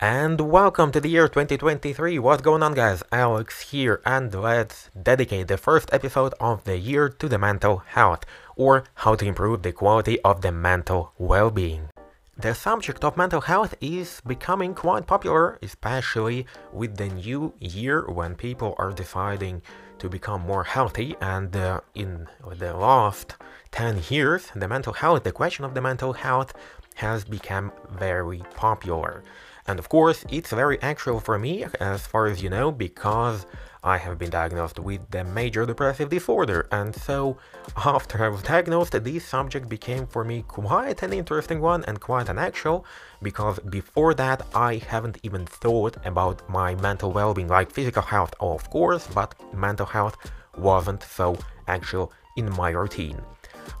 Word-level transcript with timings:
And 0.00 0.40
welcome 0.40 0.92
to 0.92 1.00
the 1.00 1.08
year 1.08 1.26
2023. 1.26 2.20
What's 2.20 2.40
going 2.40 2.62
on, 2.62 2.74
guys? 2.74 3.02
Alex 3.10 3.72
here, 3.72 4.00
and 4.06 4.32
let's 4.32 4.90
dedicate 4.90 5.48
the 5.48 5.56
first 5.56 5.92
episode 5.92 6.34
of 6.38 6.62
the 6.62 6.78
year 6.78 7.08
to 7.08 7.28
the 7.28 7.36
mental 7.36 7.78
health, 7.78 8.24
or 8.54 8.84
how 8.94 9.16
to 9.16 9.26
improve 9.26 9.62
the 9.62 9.72
quality 9.72 10.20
of 10.20 10.40
the 10.40 10.52
mental 10.52 11.14
well 11.18 11.50
being. 11.50 11.88
The 12.36 12.54
subject 12.54 13.02
of 13.02 13.16
mental 13.16 13.40
health 13.40 13.74
is 13.80 14.22
becoming 14.24 14.72
quite 14.72 15.08
popular, 15.08 15.58
especially 15.62 16.46
with 16.72 16.96
the 16.96 17.08
new 17.08 17.54
year 17.58 18.08
when 18.08 18.36
people 18.36 18.76
are 18.78 18.92
deciding 18.92 19.62
to 19.98 20.08
become 20.08 20.42
more 20.42 20.62
healthy. 20.62 21.16
And 21.20 21.56
uh, 21.56 21.80
in 21.96 22.28
the 22.48 22.72
last 22.72 23.34
10 23.72 24.04
years, 24.10 24.52
the 24.54 24.68
mental 24.68 24.92
health, 24.92 25.24
the 25.24 25.32
question 25.32 25.64
of 25.64 25.74
the 25.74 25.82
mental 25.82 26.12
health, 26.12 26.54
has 26.94 27.24
become 27.24 27.72
very 27.90 28.44
popular. 28.54 29.24
And 29.68 29.78
of 29.78 29.90
course, 29.90 30.24
it's 30.30 30.50
very 30.50 30.80
actual 30.80 31.20
for 31.20 31.38
me, 31.38 31.66
as 31.78 32.06
far 32.06 32.26
as 32.26 32.42
you 32.42 32.48
know, 32.48 32.72
because 32.72 33.44
I 33.84 33.98
have 33.98 34.18
been 34.18 34.30
diagnosed 34.30 34.78
with 34.78 35.02
the 35.10 35.24
major 35.24 35.66
depressive 35.66 36.08
disorder. 36.08 36.66
And 36.72 36.94
so, 36.94 37.36
after 37.76 38.24
I 38.24 38.28
was 38.28 38.42
diagnosed, 38.42 38.92
this 38.92 39.26
subject 39.26 39.68
became 39.68 40.06
for 40.06 40.24
me 40.24 40.42
quite 40.48 41.02
an 41.02 41.12
interesting 41.12 41.60
one 41.60 41.84
and 41.84 42.00
quite 42.00 42.30
an 42.30 42.38
actual, 42.38 42.86
because 43.22 43.58
before 43.60 44.14
that, 44.14 44.40
I 44.54 44.76
haven't 44.76 45.18
even 45.22 45.44
thought 45.44 45.98
about 46.04 46.48
my 46.48 46.74
mental 46.74 47.12
well 47.12 47.34
being, 47.34 47.48
like 47.48 47.70
physical 47.70 48.02
health, 48.02 48.32
of 48.40 48.68
course, 48.70 49.06
but 49.08 49.34
mental 49.54 49.86
health 49.86 50.16
wasn't 50.56 51.02
so 51.02 51.36
actual 51.66 52.10
in 52.36 52.50
my 52.52 52.70
routine. 52.70 53.20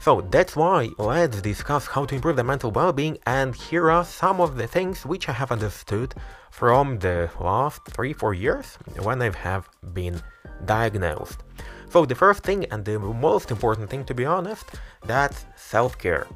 So 0.00 0.20
that's 0.20 0.54
why 0.56 0.90
let's 0.98 1.40
discuss 1.40 1.86
how 1.86 2.04
to 2.06 2.14
improve 2.14 2.36
the 2.36 2.44
mental 2.44 2.70
well-being 2.70 3.18
and 3.26 3.54
here 3.54 3.90
are 3.90 4.04
some 4.04 4.40
of 4.40 4.56
the 4.56 4.66
things 4.66 5.04
which 5.04 5.28
I 5.28 5.32
have 5.32 5.52
understood 5.52 6.14
from 6.50 6.98
the 6.98 7.30
last 7.40 7.84
3-4 7.84 8.38
years 8.38 8.78
when 9.02 9.20
I 9.22 9.30
have 9.36 9.68
been 9.92 10.20
diagnosed. 10.64 11.38
So 11.90 12.04
the 12.04 12.14
first 12.14 12.42
thing 12.42 12.66
and 12.70 12.84
the 12.84 12.98
most 12.98 13.50
important 13.50 13.90
thing 13.90 14.04
to 14.04 14.14
be 14.14 14.24
honest, 14.24 14.66
that's 15.04 15.46
self-care. 15.56 16.26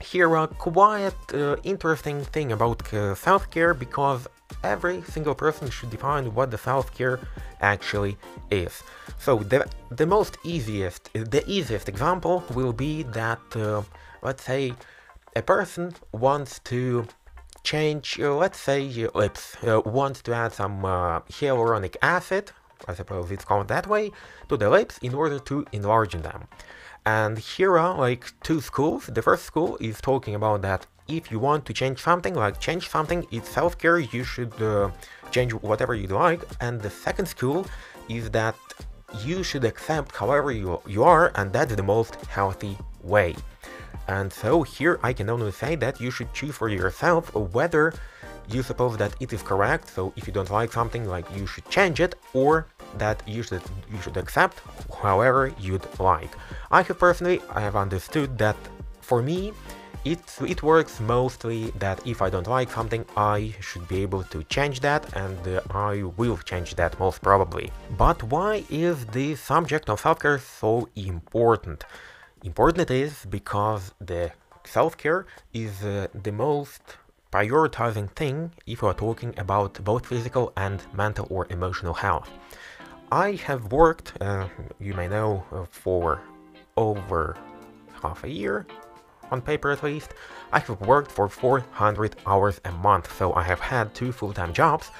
Here 0.00 0.34
a 0.34 0.48
quite 0.48 1.12
uh, 1.34 1.56
interesting 1.62 2.24
thing 2.24 2.52
about 2.52 2.92
uh, 2.92 3.14
self-care 3.14 3.74
because 3.74 4.26
every 4.62 5.02
single 5.02 5.34
person 5.34 5.70
should 5.70 5.90
define 5.90 6.34
what 6.34 6.50
the 6.50 6.58
self-care 6.58 7.20
actually 7.60 8.16
is. 8.50 8.82
So 9.18 9.38
the, 9.38 9.66
the 9.90 10.06
most 10.06 10.38
easiest, 10.44 11.12
the 11.12 11.42
easiest 11.46 11.88
example 11.88 12.44
will 12.54 12.72
be 12.72 13.02
that, 13.04 13.40
uh, 13.54 13.82
let's 14.22 14.44
say, 14.44 14.74
a 15.36 15.42
person 15.42 15.94
wants 16.12 16.58
to 16.60 17.06
change, 17.62 18.18
uh, 18.20 18.34
let's 18.34 18.58
say, 18.58 19.08
lips, 19.14 19.56
uh, 19.62 19.80
wants 19.84 20.22
to 20.22 20.34
add 20.34 20.52
some 20.52 20.84
uh, 20.84 21.20
hyaluronic 21.20 21.96
acid, 22.02 22.52
I 22.88 22.94
suppose 22.94 23.30
it's 23.30 23.44
called 23.44 23.68
that 23.68 23.86
way, 23.86 24.10
to 24.48 24.56
the 24.56 24.70
lips 24.70 24.98
in 24.98 25.14
order 25.14 25.38
to 25.38 25.66
enlarge 25.72 26.14
them. 26.14 26.48
And 27.06 27.38
here 27.38 27.78
are 27.78 27.96
like 27.96 28.32
two 28.42 28.60
schools. 28.60 29.06
The 29.06 29.22
first 29.22 29.44
school 29.44 29.76
is 29.80 30.00
talking 30.00 30.34
about 30.34 30.62
that 30.62 30.86
if 31.10 31.30
you 31.30 31.38
want 31.38 31.66
to 31.66 31.72
change 31.72 32.00
something, 32.00 32.34
like 32.34 32.60
change 32.60 32.88
something, 32.88 33.26
it's 33.30 33.48
self-care, 33.48 33.98
you 33.98 34.24
should 34.24 34.54
uh, 34.62 34.90
change 35.30 35.52
whatever 35.52 35.94
you 35.94 36.06
like. 36.06 36.42
And 36.60 36.80
the 36.80 36.90
second 36.90 37.26
school 37.26 37.66
is 38.08 38.30
that 38.30 38.56
you 39.24 39.42
should 39.42 39.64
accept 39.64 40.14
however 40.14 40.52
you, 40.52 40.80
you 40.86 41.02
are, 41.02 41.32
and 41.34 41.52
that's 41.52 41.74
the 41.74 41.82
most 41.82 42.14
healthy 42.26 42.78
way. 43.02 43.34
And 44.08 44.32
so 44.32 44.62
here 44.62 44.98
I 45.02 45.12
can 45.12 45.28
only 45.28 45.52
say 45.52 45.76
that 45.76 46.00
you 46.00 46.10
should 46.10 46.32
choose 46.32 46.54
for 46.56 46.68
yourself 46.68 47.34
whether 47.34 47.92
you 48.48 48.62
suppose 48.62 48.96
that 48.96 49.14
it 49.20 49.32
is 49.32 49.42
correct. 49.42 49.88
So 49.88 50.12
if 50.16 50.26
you 50.26 50.32
don't 50.32 50.50
like 50.50 50.72
something, 50.72 51.08
like 51.08 51.26
you 51.36 51.46
should 51.46 51.68
change 51.70 52.00
it, 52.00 52.14
or 52.34 52.66
that 52.98 53.22
you 53.26 53.42
should 53.42 53.62
you 53.92 54.00
should 54.02 54.16
accept 54.16 54.60
however 55.02 55.52
you'd 55.60 55.86
like. 56.00 56.32
I 56.70 56.82
have 56.82 56.98
personally 56.98 57.40
I 57.50 57.60
have 57.60 57.76
understood 57.76 58.38
that 58.38 58.56
for 59.00 59.22
me 59.22 59.52
it, 60.04 60.20
it 60.46 60.62
works 60.62 60.98
mostly 61.00 61.70
that 61.78 62.06
if 62.06 62.22
I 62.22 62.30
don't 62.30 62.46
like 62.46 62.70
something, 62.70 63.04
I 63.16 63.54
should 63.60 63.86
be 63.86 64.02
able 64.02 64.22
to 64.24 64.42
change 64.44 64.80
that 64.80 65.14
and 65.14 65.38
uh, 65.46 65.60
I 65.70 66.02
will 66.16 66.38
change 66.38 66.74
that 66.76 66.98
most 66.98 67.20
probably. 67.20 67.70
But 67.98 68.22
why 68.22 68.64
is 68.70 69.04
the 69.06 69.34
subject 69.34 69.90
of 69.90 70.00
self-care 70.00 70.38
so 70.38 70.88
important? 70.96 71.84
Important 72.42 72.90
it 72.90 72.90
is 72.90 73.26
because 73.26 73.92
the 74.00 74.32
self-care 74.64 75.26
is 75.52 75.82
uh, 75.82 76.06
the 76.14 76.32
most 76.32 76.82
prioritizing 77.30 78.10
thing 78.12 78.52
if 78.66 78.82
you 78.82 78.88
are 78.88 78.94
talking 78.94 79.34
about 79.38 79.84
both 79.84 80.06
physical 80.06 80.52
and 80.56 80.82
mental 80.94 81.26
or 81.28 81.46
emotional 81.50 81.94
health. 81.94 82.30
I 83.12 83.32
have 83.32 83.70
worked, 83.72 84.14
uh, 84.20 84.48
you 84.80 84.94
may 84.94 85.08
know, 85.08 85.44
uh, 85.52 85.64
for 85.70 86.22
over 86.76 87.36
half 88.02 88.24
a 88.24 88.30
year 88.30 88.66
on 89.30 89.40
paper 89.40 89.70
at 89.70 89.82
least, 89.82 90.10
I 90.52 90.58
have 90.58 90.80
worked 90.80 91.10
for 91.10 91.28
400 91.28 92.16
hours 92.26 92.60
a 92.64 92.72
month, 92.72 93.16
so 93.16 93.32
I 93.34 93.42
have 93.42 93.60
had 93.60 93.94
two 93.94 94.12
full-time 94.12 94.52
jobs, 94.52 94.90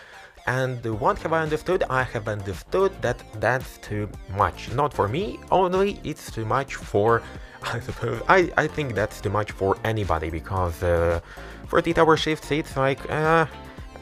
and 0.46 0.84
what 0.98 1.18
have 1.18 1.32
I 1.32 1.42
understood? 1.42 1.84
I 1.90 2.02
have 2.02 2.26
understood 2.28 2.92
that 3.02 3.22
that's 3.40 3.78
too 3.78 4.08
much. 4.36 4.70
Not 4.72 4.92
for 4.92 5.06
me, 5.08 5.38
only 5.50 6.00
it's 6.04 6.30
too 6.30 6.44
much 6.44 6.74
for, 6.74 7.22
I 7.62 7.80
suppose, 7.80 8.22
I, 8.28 8.50
I 8.56 8.66
think 8.66 8.94
that's 8.94 9.20
too 9.20 9.30
much 9.30 9.52
for 9.52 9.76
anybody, 9.84 10.30
because 10.30 10.82
uh, 10.82 11.20
48 11.68 11.98
hour 11.98 12.16
shifts, 12.16 12.50
it's 12.50 12.76
like, 12.76 13.00
uh, 13.10 13.46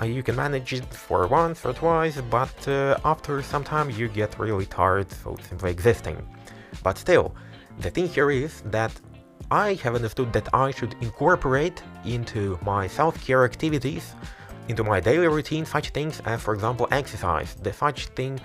you 0.05 0.23
can 0.23 0.37
manage 0.37 0.73
it 0.73 0.95
for 0.95 1.27
once 1.27 1.65
or 1.65 1.73
twice, 1.73 2.21
but 2.31 2.69
uh, 2.69 2.97
after 3.05 3.43
some 3.43 3.65
time 3.65 3.91
you 3.91 4.09
get 4.09 4.39
really 4.39 4.67
tired, 4.67 5.11
so 5.11 5.37
simply 5.49 5.71
existing. 5.71 6.17
But 6.83 6.99
still, 6.99 7.35
the 7.81 7.91
thing 7.91 8.09
here 8.09 8.31
is 8.31 8.63
that 8.67 8.93
I 9.51 9.75
have 9.83 9.95
understood 9.95 10.33
that 10.35 10.49
I 10.53 10.71
should 10.71 10.95
incorporate 11.01 11.83
into 12.05 12.59
my 12.63 12.87
self-care 12.87 13.45
activities, 13.45 14.15
into 14.69 14.85
my 14.85 15.01
daily 15.01 15.27
routine, 15.29 15.65
such 15.65 15.91
things 15.91 16.21
as, 16.27 16.43
for 16.43 16.53
example, 16.53 16.87
exercise, 16.91 17.55
the 17.55 17.73
such 17.73 18.09
thing 18.09 18.39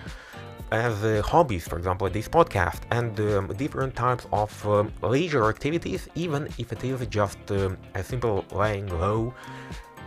as 0.72 1.04
uh, 1.04 1.22
hobbies, 1.24 1.68
for 1.68 1.78
example, 1.78 2.10
this 2.10 2.30
podcast, 2.30 2.82
and 2.92 3.20
um, 3.20 3.48
different 3.58 3.96
types 3.96 4.26
of 4.32 4.68
um, 4.68 4.92
leisure 5.02 5.50
activities, 5.50 6.08
even 6.16 6.48
if 6.58 6.72
it 6.72 6.84
is 6.84 7.06
just 7.08 7.38
um, 7.52 7.78
a 7.96 8.04
simple 8.04 8.46
laying 8.54 8.88
low 9.00 9.34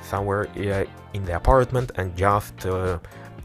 somewhere 0.00 0.48
uh, 0.56 0.84
in 1.12 1.24
the 1.24 1.36
apartment 1.36 1.92
and 1.96 2.16
just 2.16 2.64
uh, 2.64 2.98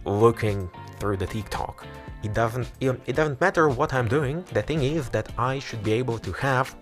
looking 0.06 0.70
through 1.00 1.18
the 1.18 1.28
TikTok. 1.28 1.86
It 2.24 2.34
doesn't 2.34 2.72
it 2.80 3.16
doesn't 3.16 3.42
matter 3.42 3.68
what 3.68 3.94
I'm 3.94 4.08
doing. 4.08 4.44
The 4.54 4.62
thing 4.62 4.84
is 4.84 5.10
that 5.10 5.28
I 5.38 5.60
should 5.60 5.84
be 5.84 5.94
able 5.94 6.20
to 6.20 6.32
have 6.34 6.76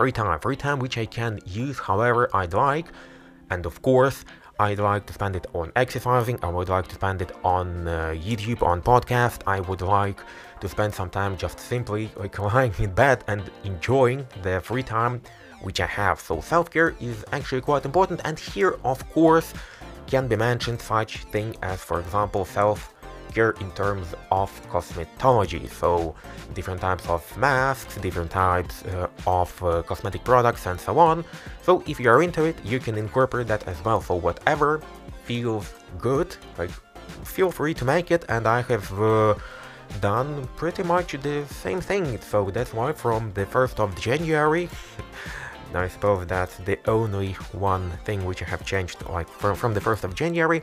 free 0.00 0.12
time, 0.12 0.40
free 0.40 0.56
time 0.56 0.78
which 0.78 0.96
I 0.96 1.04
can 1.04 1.38
use 1.44 1.78
however 1.78 2.30
I'd 2.32 2.54
like, 2.54 2.86
and 3.50 3.66
of 3.66 3.82
course, 3.82 4.24
I'd 4.58 4.78
like 4.78 5.04
to 5.08 5.12
spend 5.12 5.36
it 5.36 5.46
on 5.52 5.72
exercising, 5.76 6.38
I 6.42 6.48
would 6.48 6.70
like 6.70 6.88
to 6.88 6.94
spend 6.94 7.20
it 7.20 7.32
on 7.44 7.86
uh, 7.86 8.14
YouTube, 8.16 8.62
on 8.62 8.80
podcast, 8.80 9.42
I 9.46 9.60
would 9.60 9.82
like 9.82 10.20
to 10.62 10.68
spend 10.70 10.94
some 10.94 11.10
time 11.10 11.36
just 11.36 11.60
simply 11.60 12.10
like 12.16 12.38
lying 12.38 12.72
in 12.78 12.94
bed 12.94 13.24
and 13.28 13.42
enjoying 13.64 14.26
the 14.40 14.62
free 14.62 14.82
time 14.82 15.20
which 15.60 15.80
I 15.80 15.86
have. 16.00 16.18
So 16.18 16.40
self-care 16.40 16.94
is 16.98 17.22
actually 17.32 17.60
quite 17.60 17.84
important. 17.84 18.22
And 18.24 18.38
here 18.38 18.78
of 18.86 18.98
course 19.10 19.52
can 20.06 20.28
be 20.28 20.36
mentioned 20.36 20.80
such 20.80 21.24
thing 21.24 21.54
as 21.60 21.78
for 21.80 22.00
example 22.00 22.46
self 22.46 22.94
here 23.32 23.54
in 23.60 23.70
terms 23.72 24.14
of 24.30 24.50
cosmetology, 24.70 25.68
so 25.68 26.14
different 26.54 26.80
types 26.80 27.08
of 27.08 27.22
masks, 27.36 27.96
different 27.96 28.30
types 28.30 28.84
uh, 28.84 29.08
of 29.26 29.62
uh, 29.62 29.82
cosmetic 29.82 30.24
products 30.24 30.66
and 30.66 30.80
so 30.80 30.98
on. 30.98 31.24
So 31.62 31.82
if 31.86 32.00
you 32.00 32.10
are 32.10 32.22
into 32.22 32.44
it, 32.44 32.56
you 32.64 32.78
can 32.78 32.96
incorporate 32.96 33.46
that 33.48 33.66
as 33.66 33.82
well. 33.84 34.00
So 34.00 34.14
whatever 34.14 34.80
feels 35.24 35.74
good, 35.98 36.36
like 36.58 36.70
feel 37.24 37.50
free 37.50 37.74
to 37.74 37.84
make 37.84 38.10
it 38.10 38.24
and 38.28 38.46
I 38.46 38.62
have 38.62 39.00
uh, 39.00 39.34
done 40.00 40.48
pretty 40.56 40.82
much 40.82 41.12
the 41.12 41.44
same 41.46 41.80
thing. 41.80 42.20
So 42.20 42.50
that's 42.50 42.72
why 42.72 42.92
from 42.92 43.32
the 43.34 43.46
1st 43.46 43.80
of 43.80 44.00
January 44.00 44.68
I 45.74 45.88
suppose 45.88 46.26
that's 46.26 46.56
the 46.58 46.78
only 46.88 47.32
one 47.52 47.90
thing 48.04 48.24
which 48.24 48.42
I 48.42 48.46
have 48.46 48.64
changed 48.64 49.06
like 49.08 49.28
from, 49.28 49.56
from 49.56 49.74
the 49.74 49.80
1st 49.80 50.04
of 50.04 50.14
January 50.14 50.62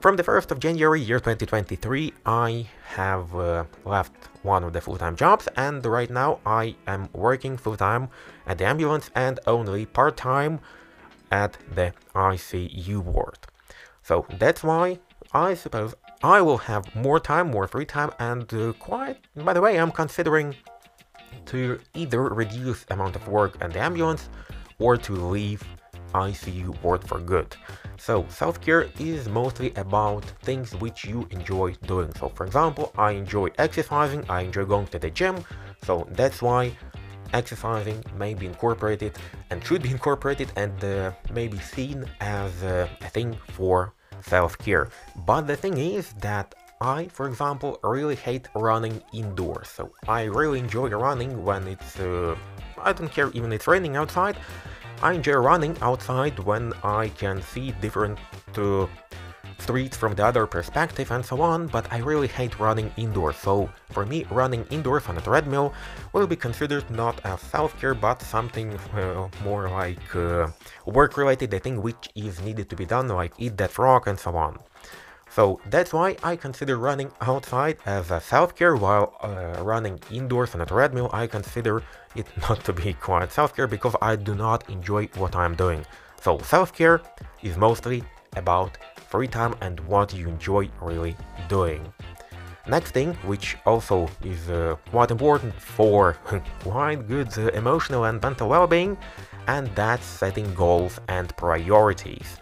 from 0.00 0.14
the 0.14 0.22
1st 0.22 0.52
of 0.52 0.60
January 0.60 1.00
year 1.00 1.18
2023, 1.18 2.12
I 2.24 2.68
have 2.94 3.34
uh, 3.34 3.64
left 3.84 4.12
one 4.42 4.62
of 4.62 4.72
the 4.72 4.80
full-time 4.80 5.16
jobs 5.16 5.48
and 5.56 5.84
right 5.84 6.08
now 6.08 6.38
I 6.46 6.76
am 6.86 7.08
working 7.12 7.56
full-time 7.56 8.08
at 8.46 8.58
the 8.58 8.64
ambulance 8.64 9.10
and 9.16 9.40
only 9.48 9.86
part-time 9.86 10.60
at 11.32 11.58
the 11.74 11.92
ICU 12.14 12.98
ward. 12.98 13.38
So 14.04 14.24
that's 14.38 14.62
why 14.62 15.00
I 15.32 15.54
suppose 15.54 15.96
I 16.22 16.42
will 16.42 16.58
have 16.58 16.94
more 16.94 17.18
time, 17.18 17.50
more 17.50 17.66
free 17.66 17.84
time 17.84 18.12
and 18.20 18.54
uh, 18.54 18.74
quite, 18.74 19.18
by 19.34 19.52
the 19.52 19.60
way, 19.60 19.80
I'm 19.80 19.90
considering 19.90 20.54
to 21.48 21.78
either 21.94 22.22
reduce 22.22 22.84
amount 22.90 23.16
of 23.16 23.26
work 23.28 23.56
at 23.60 23.72
the 23.72 23.80
ambulance 23.80 24.28
or 24.78 24.96
to 24.96 25.12
leave 25.12 25.62
ICU 26.14 26.80
ward 26.82 27.06
for 27.06 27.18
good. 27.20 27.56
So 27.98 28.24
self-care 28.28 28.88
is 28.98 29.28
mostly 29.28 29.72
about 29.74 30.24
things 30.42 30.74
which 30.76 31.04
you 31.04 31.26
enjoy 31.30 31.72
doing. 31.86 32.12
So 32.14 32.28
for 32.28 32.46
example, 32.46 32.92
I 32.96 33.12
enjoy 33.12 33.48
exercising, 33.58 34.24
I 34.28 34.42
enjoy 34.42 34.64
going 34.64 34.86
to 34.88 34.98
the 34.98 35.10
gym, 35.10 35.44
so 35.84 36.06
that's 36.12 36.40
why 36.40 36.76
exercising 37.34 38.02
may 38.16 38.34
be 38.34 38.46
incorporated 38.46 39.12
and 39.50 39.64
should 39.64 39.82
be 39.82 39.90
incorporated 39.98 40.50
and 40.56 40.82
uh, 40.84 41.12
may 41.32 41.48
be 41.48 41.58
seen 41.58 42.04
as 42.20 42.62
uh, 42.62 42.88
a 43.00 43.08
thing 43.08 43.36
for 43.52 43.92
self-care. 44.22 44.88
But 45.26 45.42
the 45.42 45.56
thing 45.56 45.78
is 45.78 46.12
that 46.20 46.54
I, 46.80 47.08
for 47.08 47.26
example, 47.26 47.78
really 47.82 48.14
hate 48.14 48.48
running 48.54 49.02
indoors. 49.12 49.68
So 49.68 49.92
I 50.06 50.24
really 50.24 50.58
enjoy 50.58 50.88
running 50.90 51.44
when 51.44 51.66
it's, 51.66 51.98
uh, 51.98 52.36
I 52.80 52.92
don't 52.92 53.10
care 53.10 53.30
even 53.32 53.52
it's 53.52 53.66
raining 53.66 53.96
outside. 53.96 54.36
I 55.02 55.12
enjoy 55.12 55.34
running 55.34 55.76
outside 55.80 56.38
when 56.40 56.72
I 56.82 57.08
can 57.10 57.42
see 57.42 57.72
different 57.80 58.18
uh, 58.56 58.86
streets 59.58 59.96
from 59.96 60.14
the 60.14 60.24
other 60.24 60.46
perspective 60.46 61.10
and 61.10 61.24
so 61.24 61.40
on, 61.40 61.66
but 61.66 61.92
I 61.92 61.98
really 61.98 62.28
hate 62.28 62.58
running 62.58 62.92
indoors. 62.96 63.36
So 63.36 63.68
for 63.90 64.06
me, 64.06 64.24
running 64.30 64.64
indoors 64.70 65.06
on 65.08 65.18
a 65.18 65.20
treadmill 65.20 65.74
will 66.12 66.26
be 66.26 66.36
considered 66.36 66.88
not 66.90 67.20
as 67.24 67.40
self-care, 67.40 67.94
but 67.94 68.22
something 68.22 68.72
uh, 68.94 69.28
more 69.42 69.68
like 69.68 70.14
uh, 70.14 70.48
work-related, 70.86 71.52
a 71.54 71.58
thing 71.58 71.82
which 71.82 72.08
is 72.14 72.40
needed 72.40 72.70
to 72.70 72.76
be 72.76 72.86
done, 72.86 73.08
like 73.08 73.32
eat 73.38 73.56
that 73.56 73.70
frog 73.70 74.06
and 74.06 74.18
so 74.18 74.36
on. 74.36 74.58
So 75.38 75.60
that's 75.70 75.92
why 75.92 76.16
I 76.24 76.34
consider 76.34 76.76
running 76.78 77.12
outside 77.20 77.76
as 77.86 78.10
a 78.10 78.20
self-care 78.20 78.74
while 78.74 79.14
uh, 79.22 79.62
running 79.62 80.00
indoors 80.10 80.52
on 80.56 80.62
a 80.62 80.66
treadmill 80.66 81.10
I 81.12 81.28
consider 81.28 81.84
it 82.16 82.26
not 82.48 82.64
to 82.64 82.72
be 82.72 82.94
quite 82.94 83.30
self-care 83.30 83.68
because 83.68 83.94
I 84.02 84.16
do 84.16 84.34
not 84.34 84.68
enjoy 84.68 85.06
what 85.14 85.36
I'm 85.36 85.54
doing. 85.54 85.86
So 86.20 86.38
self-care 86.38 87.02
is 87.40 87.56
mostly 87.56 88.02
about 88.34 88.78
free 89.10 89.28
time 89.28 89.54
and 89.60 89.78
what 89.86 90.12
you 90.12 90.26
enjoy 90.26 90.70
really 90.80 91.14
doing. 91.48 91.92
Next 92.66 92.90
thing, 92.90 93.14
which 93.22 93.56
also 93.64 94.10
is 94.24 94.50
uh, 94.50 94.74
quite 94.90 95.12
important 95.12 95.54
for 95.54 96.14
quite 96.64 97.06
good 97.06 97.28
uh, 97.38 97.46
emotional 97.50 98.06
and 98.06 98.20
mental 98.20 98.48
well-being, 98.48 98.98
and 99.46 99.68
that's 99.76 100.04
setting 100.04 100.52
goals 100.54 100.98
and 101.06 101.28
priorities. 101.36 102.38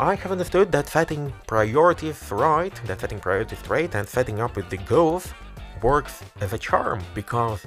I 0.00 0.14
have 0.14 0.32
understood 0.32 0.72
that 0.72 0.88
setting 0.88 1.30
priorities 1.46 2.32
right, 2.32 2.74
that 2.86 3.00
setting 3.00 3.20
priorities 3.20 3.58
straight 3.58 3.94
and 3.94 4.08
setting 4.08 4.40
up 4.40 4.56
with 4.56 4.70
the 4.70 4.78
goals 4.78 5.34
works 5.82 6.22
as 6.40 6.54
a 6.54 6.58
charm 6.58 7.02
because 7.14 7.66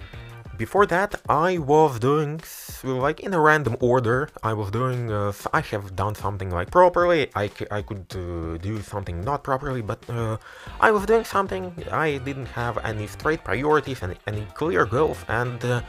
before 0.57 0.87
that 0.87 1.21
I 1.29 1.59
was 1.59 1.99
doing 1.99 2.41
like 2.83 3.19
in 3.19 3.35
a 3.35 3.39
random 3.39 3.77
order. 3.79 4.29
I 4.41 4.53
was 4.53 4.71
doing 4.71 5.11
uh, 5.11 5.31
I 5.53 5.61
have 5.61 5.95
done 5.95 6.15
something 6.15 6.49
like 6.49 6.71
properly. 6.71 7.29
I, 7.35 7.51
I 7.69 7.83
could 7.83 8.07
uh, 8.15 8.57
do 8.57 8.81
something 8.81 9.21
not 9.21 9.43
properly 9.43 9.83
but 9.83 9.99
uh, 10.09 10.37
I 10.81 10.89
was 10.89 11.05
doing 11.05 11.25
something. 11.25 11.71
I 11.91 12.17
didn't 12.17 12.47
have 12.47 12.79
any 12.83 13.05
straight 13.05 13.43
priorities 13.43 14.01
and 14.01 14.17
any 14.25 14.47
clear 14.55 14.87
goals 14.87 15.19
and 15.27 15.63
uh, 15.63 15.81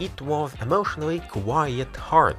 it 0.00 0.20
was 0.22 0.54
emotionally 0.60 1.20
quite 1.28 1.96
hard, 1.96 2.36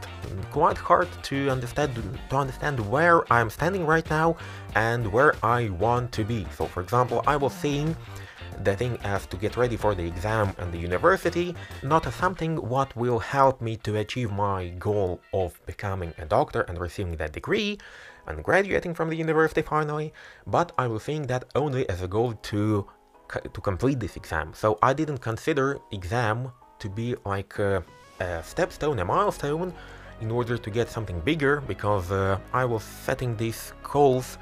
quite 0.51 0.77
hard 0.77 1.07
to 1.23 1.49
understand 1.49 1.95
to 2.29 2.35
understand 2.37 2.79
where 2.89 3.31
I'm 3.31 3.49
standing 3.49 3.85
right 3.85 4.09
now 4.09 4.37
and 4.75 5.11
where 5.11 5.33
I 5.43 5.69
want 5.69 6.11
to 6.13 6.23
be. 6.23 6.45
So 6.57 6.65
for 6.65 6.81
example, 6.81 7.23
I 7.27 7.35
was 7.35 7.53
seeing 7.53 7.95
the 8.63 8.75
thing 8.75 8.97
as 9.03 9.25
to 9.27 9.37
get 9.37 9.55
ready 9.57 9.77
for 9.77 9.95
the 9.95 10.05
exam 10.05 10.53
and 10.57 10.71
the 10.71 10.77
university, 10.77 11.55
not 11.83 12.05
as 12.07 12.15
something 12.15 12.57
what 12.57 12.95
will 12.95 13.19
help 13.19 13.61
me 13.61 13.77
to 13.77 13.97
achieve 13.97 14.31
my 14.31 14.69
goal 14.79 15.21
of 15.33 15.59
becoming 15.65 16.13
a 16.17 16.25
doctor 16.25 16.61
and 16.61 16.77
receiving 16.77 17.15
that 17.17 17.31
degree 17.31 17.77
and 18.27 18.43
graduating 18.43 18.93
from 18.93 19.09
the 19.09 19.15
university 19.15 19.61
finally, 19.61 20.13
but 20.45 20.71
I 20.77 20.87
was 20.87 21.03
seeing 21.03 21.27
that 21.27 21.45
only 21.55 21.87
as 21.89 22.01
a 22.01 22.07
goal 22.07 22.33
to 22.33 22.85
to 23.29 23.61
complete 23.61 23.99
this 23.99 24.15
exam. 24.15 24.53
So 24.55 24.79
I 24.81 24.93
didn't 24.93 25.19
consider 25.19 25.77
exam 25.91 26.51
to 26.79 26.89
be 26.89 27.15
like 27.25 27.59
a, 27.59 27.83
a 28.19 28.41
stepstone, 28.41 29.01
a 29.01 29.05
milestone, 29.05 29.73
in 30.21 30.31
order 30.31 30.57
to 30.57 30.69
get 30.69 30.89
something 30.89 31.19
bigger, 31.21 31.61
because 31.61 32.11
uh, 32.11 32.39
I 32.53 32.65
was 32.65 32.83
setting 32.83 33.37
these 33.37 33.73
goals 33.83 34.37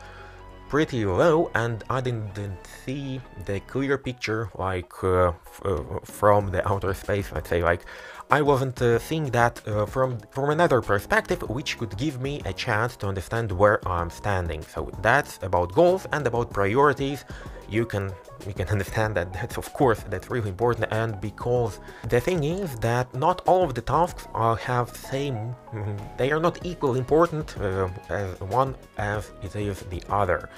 pretty 0.70 1.06
low 1.06 1.50
and 1.56 1.84
I 1.90 2.02
didn't 2.02 2.60
see 2.86 3.22
the 3.46 3.62
clear 3.62 3.98
picture 3.98 4.50
like 4.58 4.92
uh, 5.04 5.32
uh, 5.64 6.00
from 6.04 6.52
the 6.52 6.68
outer 6.68 6.94
space 6.94 7.32
let's 7.32 7.48
say 7.48 7.64
like 7.64 7.86
I 8.30 8.42
wasn't 8.42 8.82
uh, 8.82 9.00
seeing 9.00 9.32
that 9.32 9.66
uh, 9.66 9.86
from 9.86 10.18
from 10.32 10.50
another 10.50 10.82
perspective 10.82 11.42
which 11.50 11.78
could 11.78 11.96
give 11.98 12.20
me 12.20 12.42
a 12.44 12.52
chance 12.52 12.98
to 12.98 13.08
understand 13.08 13.50
where 13.54 13.80
I'm 13.88 14.10
standing. 14.10 14.62
So 14.64 14.92
that's 15.02 15.40
about 15.44 15.72
goals 15.72 16.06
and 16.12 16.28
about 16.28 16.52
priorities. 16.52 17.24
You 17.70 17.86
can 17.86 18.12
you 18.46 18.54
can 18.54 18.68
understand 18.76 19.16
that 19.16 19.32
that's 19.32 19.58
of 19.58 19.72
course 19.72 20.04
that's 20.10 20.30
really 20.30 20.50
important. 20.50 20.88
And 20.92 21.22
because 21.22 21.80
the 22.10 22.20
thing 22.20 22.44
is 22.44 22.76
that 22.80 23.14
not 23.16 23.48
all 23.48 23.64
of 23.64 23.76
the 23.76 23.82
tasks 23.82 24.28
are 24.34 24.58
have 24.58 24.90
same 24.94 25.56
they 26.18 26.30
are 26.32 26.42
not 26.42 26.66
equally 26.66 27.00
important 27.00 27.56
uh, 27.62 27.88
as 28.10 28.42
one 28.42 28.76
as 28.98 29.32
it 29.42 29.56
is 29.56 29.80
the 29.84 30.04
other. 30.10 30.50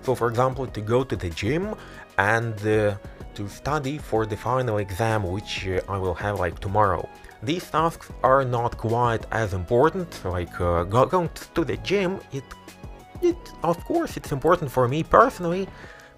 So 0.00 0.14
for 0.14 0.28
example 0.28 0.66
to 0.66 0.80
go 0.80 1.04
to 1.04 1.14
the 1.14 1.28
gym 1.28 1.74
and 2.16 2.54
uh, 2.66 2.94
to 3.38 3.48
study 3.48 3.96
for 3.98 4.26
the 4.26 4.36
final 4.36 4.78
exam 4.78 5.22
which 5.22 5.52
uh, 5.68 5.94
I 5.94 5.96
will 5.96 6.18
have 6.24 6.40
like 6.40 6.58
tomorrow. 6.58 7.08
These 7.50 7.70
tasks 7.70 8.08
are 8.24 8.44
not 8.44 8.76
quite 8.76 9.24
as 9.30 9.54
important 9.54 10.10
like 10.24 10.60
uh, 10.60 10.82
going 10.84 11.30
to 11.54 11.62
the 11.70 11.76
gym 11.88 12.10
it 12.38 12.48
it 13.22 13.40
of 13.62 13.78
course 13.90 14.12
it's 14.18 14.32
important 14.38 14.68
for 14.76 14.84
me 14.92 15.00
personally 15.18 15.64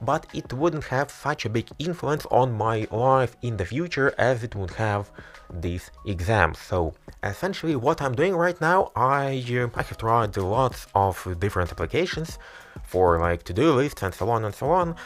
but 0.03 0.27
it 0.33 0.53
wouldn't 0.53 0.85
have 0.85 1.11
such 1.11 1.45
a 1.45 1.49
big 1.49 1.69
influence 1.79 2.27
on 2.31 2.53
my 2.53 2.87
life 2.91 3.37
in 3.43 3.57
the 3.57 3.65
future 3.65 4.15
as 4.19 4.43
it 4.43 4.55
would 4.55 4.73
have 4.73 5.11
this 5.53 5.91
exam. 6.07 6.55
So 6.55 6.95
essentially 7.23 7.77
what 7.77 8.01
I'm 8.01 8.15
doing 8.15 8.35
right 8.35 8.59
now, 8.61 8.93
I, 8.97 9.45
uh, 9.51 9.69
I 9.75 9.83
have 9.83 9.99
tried 9.99 10.37
lots 10.37 10.87
of 10.95 11.15
different 11.41 11.71
applications 11.71 12.39
for 12.85 13.19
like 13.19 13.43
to-do 13.45 13.73
lists 13.73 14.03
and 14.03 14.15
so 14.15 14.31
on 14.31 14.45
and 14.45 14.55
so 14.55 14.71
on, 14.71 14.97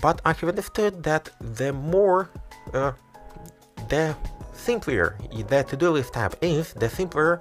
but 0.00 0.20
I 0.24 0.32
have 0.32 0.48
understood 0.48 1.02
that 1.02 1.30
the 1.40 1.72
more, 1.72 2.30
uh, 2.72 2.92
the 3.88 4.16
simpler 4.52 5.18
the 5.48 5.62
to-do 5.64 5.90
list 5.90 6.16
app 6.16 6.36
is, 6.40 6.72
the 6.74 6.88
simpler 6.88 7.40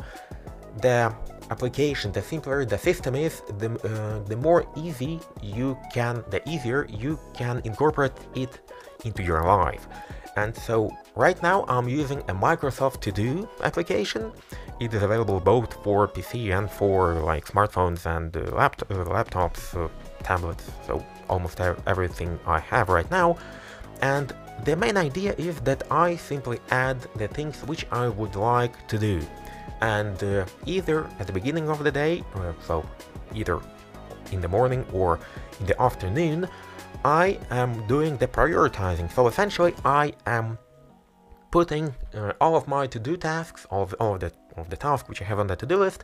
the 0.82 1.14
application, 1.50 2.12
the 2.12 2.22
simpler 2.22 2.66
the 2.66 2.78
system 2.78 3.16
is, 3.16 3.42
the, 3.60 3.70
uh, 3.84 4.28
the 4.28 4.36
more 4.36 4.66
easy 4.76 5.20
you 5.42 5.78
can, 5.94 6.24
the 6.30 6.48
easier 6.50 6.88
you 6.90 7.20
can 7.34 7.62
incorporate 7.64 8.14
it 8.36 8.60
into 9.06 9.24
your 9.24 9.44
life. 9.44 9.88
And 10.36 10.56
so 10.56 10.96
right 11.16 11.42
now 11.44 11.66
I'm 11.68 11.88
using 11.88 12.20
a 12.22 12.34
Microsoft 12.34 13.02
To 13.02 13.12
Do 13.12 13.48
application. 13.62 14.32
It 14.80 14.94
is 14.94 15.04
available 15.04 15.40
both 15.40 15.74
for 15.84 16.08
PC 16.08 16.58
and 16.58 16.70
for 16.70 17.14
like 17.16 17.46
smartphones 17.46 18.06
and 18.06 18.36
uh, 18.36 18.40
uh, 18.56 18.70
laptops, 19.18 19.76
uh, 19.76 19.90
tablets, 20.24 20.72
so 20.88 21.06
almost 21.30 21.60
everything 21.86 22.40
I 22.48 22.60
have 22.60 22.90
right 22.90 23.10
now. 23.12 23.38
And 24.02 24.34
the 24.66 24.76
main 24.76 24.98
idea 24.98 25.36
is 25.38 25.60
that 25.62 25.84
I 25.92 26.16
simply 26.16 26.60
add 26.72 27.00
the 27.16 27.28
things 27.28 27.62
which 27.66 27.86
I 27.92 28.08
would 28.08 28.36
like 28.36 28.88
to 28.88 28.98
do 28.98 29.22
and 29.82 30.24
uh, 30.24 30.46
either 30.66 31.10
at 31.20 31.28
the 31.28 31.34
beginning 31.34 31.70
of 31.70 31.84
the 31.84 31.92
day, 31.92 32.24
uh, 32.36 32.54
so 32.66 32.86
either 33.34 33.60
in 34.32 34.42
the 34.42 34.48
morning 34.48 34.86
or 34.94 35.20
in 35.60 35.66
the 35.66 35.82
afternoon, 35.82 36.48
I 37.06 37.40
am 37.50 37.86
doing 37.88 38.18
the 38.18 38.28
prioritizing. 38.28 39.12
So 39.12 39.28
essentially, 39.28 39.74
I 39.84 40.14
am 40.26 40.58
putting 41.52 41.94
uh, 42.16 42.34
all 42.40 42.56
of 42.56 42.68
my 42.68 42.88
to-do 42.88 43.18
tasks, 43.18 43.68
all 43.70 43.84
of, 43.84 43.94
all 44.00 44.16
of 44.16 44.20
the 44.22 44.32
of 44.58 44.70
the 44.70 44.78
tasks 44.78 45.10
which 45.10 45.22
I 45.22 45.26
have 45.26 45.40
on 45.40 45.48
the 45.48 45.56
to-do 45.56 45.78
list, 45.78 46.04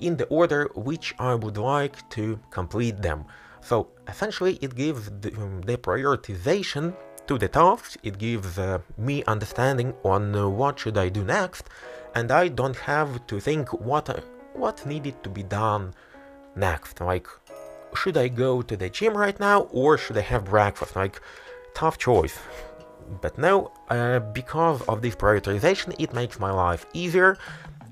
in 0.00 0.16
the 0.16 0.26
order 0.26 0.70
which 0.74 1.14
I 1.18 1.34
would 1.34 1.56
like 1.56 2.08
to 2.10 2.38
complete 2.50 3.02
them. 3.02 3.24
So 3.60 3.88
essentially, 4.06 4.58
it 4.60 4.74
gives 4.74 5.10
the, 5.22 5.34
um, 5.34 5.62
the 5.62 5.76
prioritization 5.76 6.94
to 7.26 7.38
the 7.38 7.48
tasks. 7.48 7.96
It 8.02 8.18
gives 8.18 8.58
uh, 8.58 8.78
me 8.96 9.24
understanding 9.24 9.94
on 10.04 10.36
uh, 10.36 10.48
what 10.48 10.78
should 10.78 10.96
I 10.96 11.08
do 11.08 11.24
next, 11.24 11.68
and 12.16 12.32
I 12.32 12.48
don't 12.48 12.76
have 12.76 13.26
to 13.26 13.38
think 13.38 13.68
what 13.90 14.06
what 14.54 14.86
needed 14.86 15.22
to 15.22 15.28
be 15.28 15.42
done 15.42 15.92
next. 16.56 17.00
Like, 17.00 17.28
should 17.94 18.16
I 18.16 18.28
go 18.28 18.62
to 18.62 18.74
the 18.76 18.88
gym 18.88 19.14
right 19.14 19.38
now 19.38 19.58
or 19.80 19.98
should 19.98 20.16
I 20.16 20.22
have 20.32 20.46
breakfast? 20.46 20.96
Like, 20.96 21.20
tough 21.74 21.98
choice. 21.98 22.38
But 23.20 23.36
no, 23.36 23.70
uh, 23.90 24.20
because 24.40 24.80
of 24.90 25.02
this 25.02 25.14
prioritization, 25.14 25.94
it 25.98 26.14
makes 26.14 26.40
my 26.40 26.50
life 26.50 26.86
easier 26.94 27.36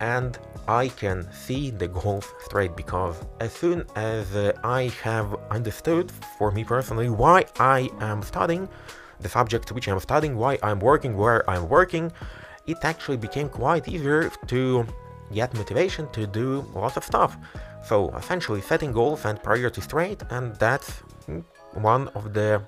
and 0.01 0.39
I 0.67 0.89
can 0.89 1.31
see 1.31 1.71
the 1.71 1.89
goals 1.89 2.27
straight 2.47 2.75
because 2.75 3.17
as 3.41 3.53
soon 3.53 3.85
as 3.95 4.35
uh, 4.35 4.53
I 4.65 4.91
have 5.03 5.29
understood, 5.51 6.11
for 6.39 6.51
me 6.51 6.65
personally, 6.65 7.11
why 7.11 7.45
I 7.61 7.91
am 8.01 8.23
studying, 8.23 8.69
the 9.21 9.29
subject 9.29 9.71
which 9.71 9.87
I'm 9.87 10.01
studying, 10.01 10.35
why 10.37 10.59
I'm 10.63 10.81
working 10.81 11.15
where 11.17 11.49
I'm 11.49 11.69
working, 11.69 12.11
it 12.67 12.79
actually 12.83 13.17
became 13.17 13.49
quite 13.49 13.89
easier 13.89 14.31
to 14.47 14.87
get 15.33 15.55
motivation 15.55 16.09
to 16.13 16.27
do 16.27 16.65
lots 16.75 16.97
of 16.97 17.05
stuff. 17.05 17.37
So 17.85 18.11
essentially 18.17 18.61
setting 18.61 18.93
goals 18.93 19.25
and 19.25 19.43
priorities 19.43 19.85
straight 19.85 20.23
and 20.31 20.55
that's 20.57 21.03
one 21.75 22.09
of 22.09 22.33
the 22.33 22.63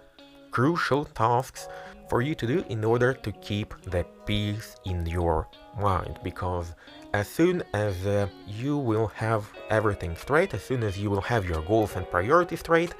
crucial 0.50 1.04
tasks 1.04 1.68
for 2.08 2.22
you 2.22 2.34
to 2.34 2.46
do 2.46 2.64
in 2.68 2.84
order 2.84 3.12
to 3.12 3.32
keep 3.32 3.74
the 3.82 4.04
peace 4.26 4.76
in 4.84 5.04
your 5.06 5.48
mind 5.78 6.18
because 6.22 6.74
as 7.14 7.28
soon 7.28 7.62
as 7.72 7.94
uh, 8.06 8.28
you 8.46 8.76
will 8.76 9.08
have 9.08 9.42
everything 9.70 10.14
straight, 10.16 10.54
as 10.54 10.62
soon 10.62 10.82
as 10.82 10.98
you 10.98 11.08
will 11.10 11.20
have 11.20 11.48
your 11.48 11.62
goals 11.62 11.96
and 11.96 12.08
priorities 12.10 12.60
straight, 12.60 12.94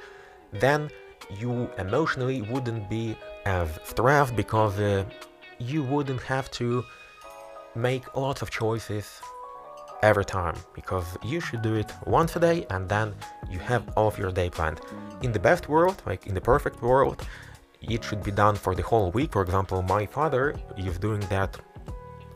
then 0.51 0.89
you 1.39 1.69
emotionally 1.77 2.41
wouldn't 2.41 2.89
be 2.89 3.15
as 3.45 3.69
stressed 3.83 4.35
because 4.35 4.79
uh, 4.79 5.03
you 5.59 5.83
wouldn't 5.83 6.21
have 6.23 6.49
to 6.51 6.83
make 7.75 8.15
lots 8.15 8.41
of 8.41 8.49
choices 8.49 9.21
every 10.03 10.25
time 10.25 10.55
because 10.73 11.17
you 11.23 11.39
should 11.39 11.61
do 11.61 11.75
it 11.75 11.91
once 12.05 12.35
a 12.35 12.39
day 12.39 12.65
and 12.69 12.87
then 12.87 13.13
you 13.49 13.59
have 13.59 13.83
all 13.95 14.07
of 14.07 14.17
your 14.17 14.31
day 14.31 14.49
planned. 14.49 14.79
In 15.21 15.31
the 15.31 15.39
best 15.39 15.69
world, 15.69 16.01
like 16.05 16.27
in 16.27 16.33
the 16.33 16.41
perfect 16.41 16.81
world, 16.81 17.25
it 17.81 18.03
should 18.03 18.23
be 18.23 18.31
done 18.31 18.55
for 18.55 18.75
the 18.75 18.83
whole 18.83 19.11
week. 19.11 19.33
For 19.33 19.41
example, 19.41 19.81
my 19.81 20.05
father 20.05 20.55
is 20.77 20.97
doing 20.97 21.21
that 21.29 21.57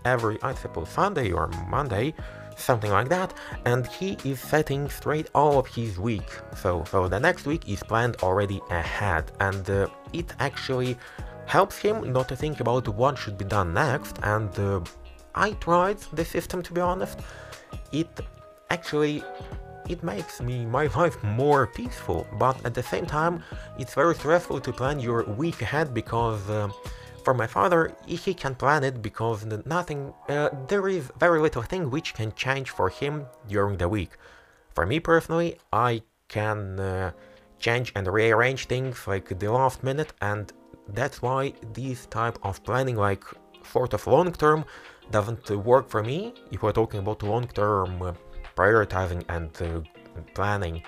every, 0.05 0.41
I 0.41 0.53
suppose, 0.53 0.89
Sunday 0.89 1.31
or 1.31 1.47
Monday, 1.69 2.13
something 2.55 2.91
like 2.91 3.09
that, 3.09 3.33
and 3.65 3.85
he 3.87 4.17
is 4.23 4.39
setting 4.39 4.89
straight 4.89 5.29
all 5.33 5.59
of 5.59 5.67
his 5.67 5.99
week. 5.99 6.29
So, 6.55 6.83
so 6.89 7.07
the 7.07 7.19
next 7.19 7.45
week 7.45 7.67
is 7.67 7.83
planned 7.83 8.17
already 8.17 8.61
ahead, 8.69 9.31
and 9.39 9.67
uh, 9.69 9.87
it 10.13 10.33
actually 10.39 10.97
helps 11.45 11.77
him 11.77 12.11
not 12.13 12.27
to 12.29 12.35
think 12.35 12.59
about 12.59 12.87
what 12.87 13.17
should 13.17 13.37
be 13.37 13.45
done 13.45 13.73
next. 13.73 14.17
And 14.23 14.57
uh, 14.59 14.81
I 15.35 15.51
tried 15.53 15.99
the 16.13 16.25
system 16.25 16.61
to 16.63 16.73
be 16.73 16.81
honest. 16.81 17.19
It 17.91 18.09
actually 18.69 19.23
it 19.89 20.03
makes 20.03 20.41
me 20.41 20.65
my 20.65 20.87
life 20.97 21.21
more 21.23 21.67
peaceful, 21.67 22.27
but 22.39 22.63
at 22.65 22.73
the 22.73 22.83
same 22.83 23.05
time, 23.05 23.43
it's 23.77 23.93
very 23.93 24.15
stressful 24.15 24.61
to 24.61 24.71
plan 24.71 24.99
your 24.99 25.23
week 25.23 25.61
ahead 25.61 25.93
because. 25.93 26.49
Uh, 26.49 26.69
for 27.23 27.35
my 27.35 27.45
father, 27.45 27.93
he 28.07 28.33
can 28.33 28.55
plan 28.55 28.83
it 28.83 29.01
because 29.01 29.45
nothing, 29.65 30.11
uh, 30.27 30.49
there 30.67 30.87
is 30.87 31.11
very 31.19 31.39
little 31.39 31.61
thing 31.61 31.91
which 31.91 32.15
can 32.15 32.33
change 32.33 32.71
for 32.71 32.89
him 32.89 33.27
during 33.47 33.77
the 33.77 33.87
week. 33.87 34.11
For 34.73 34.85
me 34.85 34.99
personally, 34.99 35.59
I 35.71 36.01
can 36.27 36.79
uh, 36.79 37.11
change 37.59 37.91
and 37.95 38.07
rearrange 38.07 38.65
things 38.65 39.05
like 39.07 39.37
the 39.37 39.51
last 39.51 39.83
minute 39.83 40.13
and 40.21 40.51
that's 40.89 41.21
why 41.21 41.53
this 41.73 42.05
type 42.07 42.37
of 42.43 42.63
planning 42.63 42.95
like 42.95 43.23
sort 43.63 43.93
of 43.93 44.05
long 44.07 44.31
term 44.31 44.65
doesn't 45.11 45.49
work 45.65 45.89
for 45.89 46.03
me 46.03 46.33
if 46.51 46.63
we're 46.63 46.71
talking 46.71 46.99
about 46.99 47.23
long 47.23 47.47
term 47.47 48.01
uh, 48.01 48.13
prioritizing 48.55 49.23
and 49.29 49.49
uh, 49.61 49.81
planning 50.33 50.81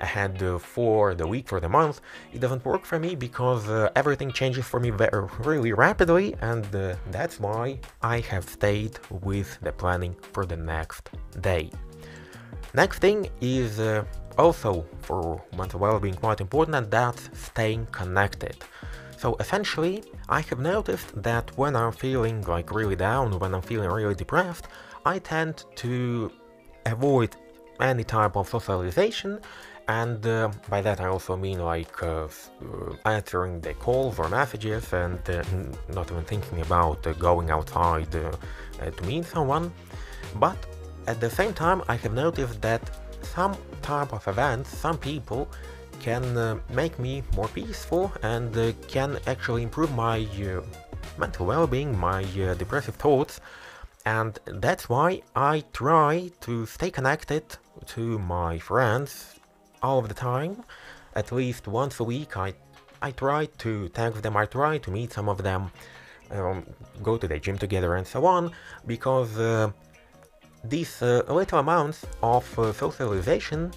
ahead 0.00 0.42
uh, 0.42 0.58
for 0.58 1.14
the 1.14 1.26
week, 1.26 1.46
for 1.48 1.60
the 1.60 1.68
month, 1.68 2.00
it 2.32 2.40
doesn't 2.40 2.64
work 2.64 2.84
for 2.84 2.98
me 2.98 3.14
because 3.14 3.68
uh, 3.68 3.90
everything 3.96 4.32
changes 4.32 4.64
for 4.64 4.80
me 4.80 4.90
very, 4.90 5.28
really 5.40 5.72
rapidly 5.72 6.34
and 6.40 6.64
uh, 6.74 6.96
that's 7.10 7.38
why 7.38 7.78
I 8.02 8.20
have 8.20 8.48
stayed 8.48 8.98
with 9.10 9.58
the 9.60 9.72
planning 9.72 10.16
for 10.32 10.46
the 10.46 10.56
next 10.56 11.10
day. 11.40 11.70
Next 12.74 12.98
thing 13.00 13.28
is 13.40 13.80
uh, 13.80 14.04
also 14.38 14.86
for 15.02 15.42
mental 15.56 15.80
well-being 15.80 16.14
quite 16.14 16.40
important 16.40 16.76
and 16.76 16.90
that's 16.90 17.30
staying 17.34 17.86
connected. 17.86 18.56
So 19.20 19.36
essentially, 19.38 20.02
I 20.30 20.40
have 20.48 20.60
noticed 20.60 21.08
that 21.22 21.46
when 21.58 21.76
I'm 21.76 21.92
feeling 21.92 22.40
like 22.54 22.72
really 22.72 22.96
down, 22.96 23.38
when 23.38 23.52
I'm 23.54 23.60
feeling 23.60 23.90
really 23.90 24.14
depressed, 24.14 24.64
I 25.04 25.18
tend 25.18 25.64
to 25.82 26.32
avoid 26.86 27.36
any 27.80 28.02
type 28.02 28.34
of 28.36 28.48
socialization 28.48 29.38
and 29.88 30.26
uh, 30.26 30.50
by 30.70 30.80
that 30.80 31.02
I 31.02 31.08
also 31.08 31.36
mean 31.36 31.58
like 31.58 32.02
uh, 32.02 32.28
uh 32.28 32.28
answering 33.16 33.60
the 33.60 33.74
calls 33.74 34.18
or 34.18 34.28
messages 34.28 34.84
and 34.92 35.20
uh, 35.28 35.42
not 35.96 36.10
even 36.10 36.24
thinking 36.24 36.60
about 36.62 37.06
uh, 37.06 37.12
going 37.28 37.50
outside 37.50 38.12
uh, 38.16 38.90
to 38.96 39.02
meet 39.04 39.26
someone. 39.26 39.70
But 40.36 40.58
at 41.06 41.20
the 41.20 41.28
same 41.28 41.52
time, 41.52 41.82
I 41.88 41.96
have 41.96 42.14
noticed 42.14 42.62
that 42.62 42.82
some 43.22 43.54
type 43.82 44.14
of 44.14 44.26
events, 44.28 44.68
some 44.84 44.96
people 44.96 45.42
can 46.00 46.60
make 46.70 46.98
me 46.98 47.22
more 47.34 47.48
peaceful 47.48 48.12
and 48.22 48.74
can 48.88 49.18
actually 49.26 49.62
improve 49.62 49.94
my 49.94 50.26
mental 51.18 51.46
well-being, 51.46 51.96
my 51.98 52.22
depressive 52.58 52.96
thoughts 52.96 53.40
and 54.06 54.38
that's 54.46 54.88
why 54.88 55.22
I 55.36 55.64
try 55.72 56.30
to 56.40 56.66
stay 56.66 56.90
connected 56.90 57.44
to 57.94 58.18
my 58.18 58.58
friends 58.58 59.36
all 59.82 59.98
of 59.98 60.08
the 60.08 60.14
time. 60.14 60.64
At 61.14 61.32
least 61.32 61.68
once 61.68 62.00
a 62.00 62.04
week, 62.04 62.36
I 62.36 62.54
I 63.02 63.10
try 63.10 63.46
to 63.64 63.88
thank 63.88 64.22
them. 64.22 64.36
I 64.36 64.46
try 64.46 64.78
to 64.78 64.90
meet 64.90 65.12
some 65.12 65.28
of 65.28 65.38
them, 65.42 65.70
um, 66.30 66.66
go 67.02 67.16
to 67.16 67.26
the 67.26 67.38
gym 67.38 67.56
together, 67.58 67.96
and 67.96 68.06
so 68.06 68.26
on. 68.26 68.52
Because 68.86 69.38
uh, 69.38 69.70
these 70.64 71.02
uh, 71.02 71.22
little 71.28 71.58
amounts 71.58 72.04
of 72.22 72.44
uh, 72.58 72.72
socialization, 72.72 73.72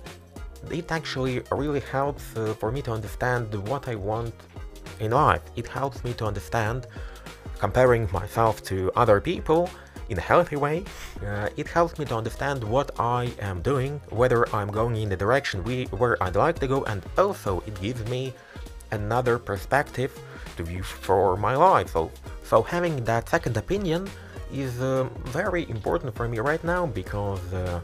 it 0.71 0.91
actually 0.91 1.41
really 1.51 1.79
helps 1.79 2.35
uh, 2.35 2.53
for 2.59 2.71
me 2.71 2.81
to 2.83 2.91
understand 2.91 3.53
what 3.67 3.87
I 3.87 3.95
want 3.95 4.33
in 4.99 5.11
life. 5.11 5.41
It 5.55 5.67
helps 5.67 6.03
me 6.03 6.13
to 6.13 6.25
understand 6.25 6.87
comparing 7.59 8.09
myself 8.11 8.63
to 8.63 8.91
other 8.95 9.19
people 9.21 9.69
in 10.09 10.17
a 10.17 10.21
healthy 10.21 10.55
way. 10.55 10.83
Uh, 11.25 11.49
it 11.57 11.67
helps 11.67 11.97
me 11.99 12.05
to 12.05 12.15
understand 12.15 12.63
what 12.63 12.91
I 12.99 13.31
am 13.39 13.61
doing, 13.61 14.01
whether 14.09 14.41
I'm 14.55 14.69
going 14.69 14.95
in 14.97 15.09
the 15.09 15.15
direction 15.15 15.63
we, 15.63 15.85
where 15.85 16.21
I'd 16.21 16.35
like 16.35 16.59
to 16.59 16.67
go, 16.67 16.83
and 16.85 17.01
also 17.17 17.63
it 17.65 17.79
gives 17.81 18.03
me 18.09 18.33
another 18.91 19.39
perspective 19.39 20.11
to 20.57 20.63
view 20.63 20.83
for 20.83 21.37
my 21.37 21.55
life. 21.55 21.89
So, 21.91 22.11
so 22.43 22.61
having 22.61 23.03
that 23.05 23.29
second 23.29 23.57
opinion 23.57 24.09
is 24.53 24.79
uh, 24.81 25.09
very 25.25 25.67
important 25.69 26.15
for 26.15 26.27
me 26.27 26.39
right 26.39 26.63
now 26.63 26.85
because 26.85 27.45
uh, 27.53 27.81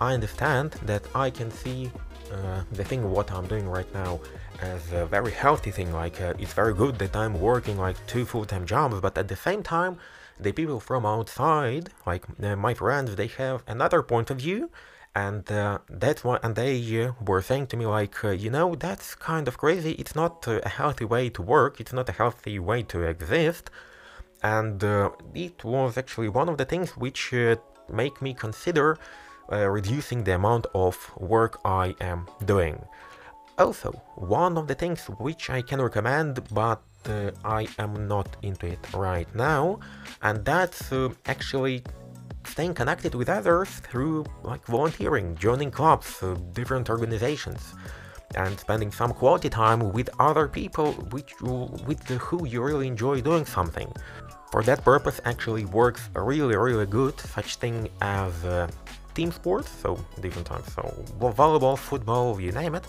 I 0.00 0.14
understand 0.14 0.72
that 0.84 1.02
I 1.14 1.30
can 1.30 1.50
see 1.50 1.90
uh, 2.32 2.62
the 2.72 2.84
thing 2.84 3.10
what 3.10 3.30
I'm 3.30 3.46
doing 3.46 3.68
right 3.68 3.92
now 3.94 4.20
as 4.60 4.92
a 4.92 5.06
very 5.06 5.32
healthy 5.32 5.70
thing. 5.70 5.92
Like 5.92 6.20
uh, 6.20 6.34
it's 6.38 6.54
very 6.54 6.74
good 6.74 6.98
that 6.98 7.14
I'm 7.14 7.40
working 7.40 7.76
like 7.78 7.96
two 8.06 8.24
full-time 8.24 8.64
jobs, 8.66 9.00
but 9.00 9.16
at 9.18 9.28
the 9.28 9.36
same 9.36 9.62
time 9.62 9.98
the 10.40 10.52
people 10.52 10.80
from 10.80 11.04
outside, 11.06 11.90
like 12.06 12.24
uh, 12.42 12.56
my 12.56 12.74
friends, 12.74 13.14
they 13.16 13.26
have 13.26 13.62
another 13.66 14.02
point 14.02 14.30
of 14.30 14.38
view, 14.38 14.70
and 15.14 15.50
uh, 15.52 15.78
that's 15.88 16.24
why. 16.24 16.38
And 16.42 16.54
they 16.56 17.04
uh, 17.04 17.12
were 17.24 17.42
saying 17.42 17.66
to 17.68 17.76
me 17.76 17.86
like, 17.86 18.16
you 18.22 18.50
know, 18.50 18.74
that's 18.74 19.14
kind 19.14 19.46
of 19.46 19.58
crazy. 19.58 19.92
It's 19.92 20.14
not 20.14 20.46
a 20.46 20.68
healthy 20.68 21.04
way 21.04 21.28
to 21.30 21.42
work. 21.42 21.80
It's 21.80 21.92
not 21.92 22.08
a 22.08 22.12
healthy 22.12 22.58
way 22.58 22.82
to 22.84 23.02
exist. 23.02 23.70
And 24.42 24.82
it 25.34 25.62
was 25.62 25.96
actually 25.96 26.28
one 26.28 26.48
of 26.48 26.56
the 26.58 26.64
things 26.64 26.96
which 26.96 27.32
make 27.88 28.20
me 28.20 28.34
consider 28.34 28.98
reducing 29.58 30.24
the 30.24 30.34
amount 30.34 30.66
of 30.74 30.96
work 31.16 31.60
I 31.64 31.94
am 32.00 32.26
doing. 32.44 32.78
Also, 33.58 33.92
one 34.16 34.56
of 34.56 34.66
the 34.66 34.74
things 34.74 35.06
which 35.18 35.50
I 35.50 35.62
can 35.62 35.80
recommend, 35.80 36.40
but 36.52 36.82
uh, 37.08 37.30
I 37.44 37.68
am 37.78 38.08
not 38.08 38.36
into 38.42 38.66
it 38.66 38.78
right 38.94 39.32
now, 39.34 39.80
and 40.22 40.44
that's 40.44 40.92
uh, 40.92 41.10
actually 41.26 41.84
staying 42.44 42.74
connected 42.74 43.14
with 43.14 43.28
others 43.28 43.68
through 43.68 44.24
like 44.42 44.64
volunteering, 44.66 45.36
joining 45.36 45.70
clubs, 45.70 46.22
uh, 46.22 46.34
different 46.52 46.90
organizations, 46.90 47.74
and 48.34 48.58
spending 48.58 48.90
some 48.90 49.12
quality 49.12 49.48
time 49.48 49.92
with 49.92 50.08
other 50.18 50.48
people 50.48 50.92
which 51.10 51.32
with 51.40 52.02
who 52.08 52.46
you 52.46 52.62
really 52.62 52.86
enjoy 52.86 53.20
doing 53.20 53.44
something. 53.44 53.92
For 54.50 54.62
that 54.64 54.84
purpose 54.84 55.20
actually 55.24 55.64
works 55.66 56.10
really 56.14 56.56
really 56.56 56.86
good 56.86 57.18
such 57.20 57.56
thing 57.56 57.88
as 58.00 58.32
uh, 58.44 58.68
team 59.14 59.30
sports, 59.32 59.70
so 59.70 59.98
different 60.20 60.46
types, 60.46 60.72
so 60.74 60.82
volleyball, 61.18 61.78
football, 61.78 62.40
you 62.40 62.52
name 62.52 62.74
it, 62.74 62.84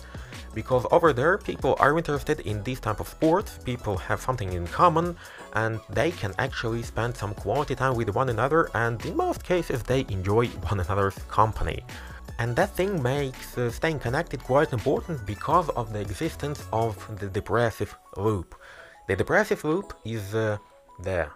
because 0.54 0.86
over 0.90 1.12
there 1.12 1.38
people 1.38 1.76
are 1.80 1.96
interested 1.96 2.40
in 2.40 2.62
this 2.62 2.80
type 2.80 3.00
of 3.00 3.08
sports, 3.08 3.58
people 3.64 3.96
have 3.96 4.20
something 4.20 4.52
in 4.52 4.66
common, 4.68 5.16
and 5.54 5.80
they 5.90 6.10
can 6.10 6.32
actually 6.38 6.82
spend 6.82 7.16
some 7.16 7.34
quality 7.34 7.74
time 7.74 7.94
with 7.94 8.10
one 8.14 8.28
another, 8.28 8.70
and 8.74 9.04
in 9.04 9.16
most 9.16 9.42
cases 9.42 9.82
they 9.82 10.06
enjoy 10.08 10.46
one 10.68 10.80
another's 10.80 11.18
company. 11.28 11.82
And 12.38 12.56
that 12.56 12.74
thing 12.74 13.00
makes 13.02 13.56
uh, 13.56 13.70
staying 13.70 14.00
connected 14.00 14.42
quite 14.42 14.72
important 14.72 15.24
because 15.24 15.68
of 15.70 15.92
the 15.92 16.00
existence 16.00 16.64
of 16.72 16.94
the 17.20 17.28
depressive 17.28 17.94
loop. 18.16 18.56
The 19.06 19.14
depressive 19.14 19.62
loop 19.64 19.94
is 20.04 20.34
uh, 20.34 20.58
the 21.00 21.28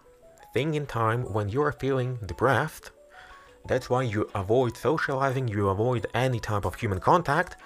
thing 0.55 0.75
in 0.75 0.87
time 0.87 1.23
when 1.33 1.49
you 1.49 1.63
are 1.63 1.73
feeling 1.73 2.19
depressed 2.27 2.91
that's 3.69 3.91
why 3.91 4.03
you 4.03 4.29
avoid 4.35 4.77
socializing, 4.77 5.47
you 5.47 5.69
avoid 5.69 6.07
any 6.15 6.41
type 6.41 6.65
of 6.65 6.75
human 6.75 6.99
contact. 6.99 7.57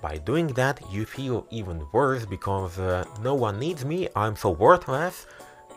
By 0.00 0.16
doing 0.16 0.46
that, 0.54 0.80
you 0.90 1.04
feel 1.04 1.46
even 1.50 1.86
worse 1.92 2.24
because 2.24 2.78
uh, 2.78 3.04
no 3.22 3.34
one 3.34 3.58
needs 3.58 3.84
me, 3.84 4.08
I'm 4.16 4.34
so 4.34 4.50
worthless. 4.50 5.26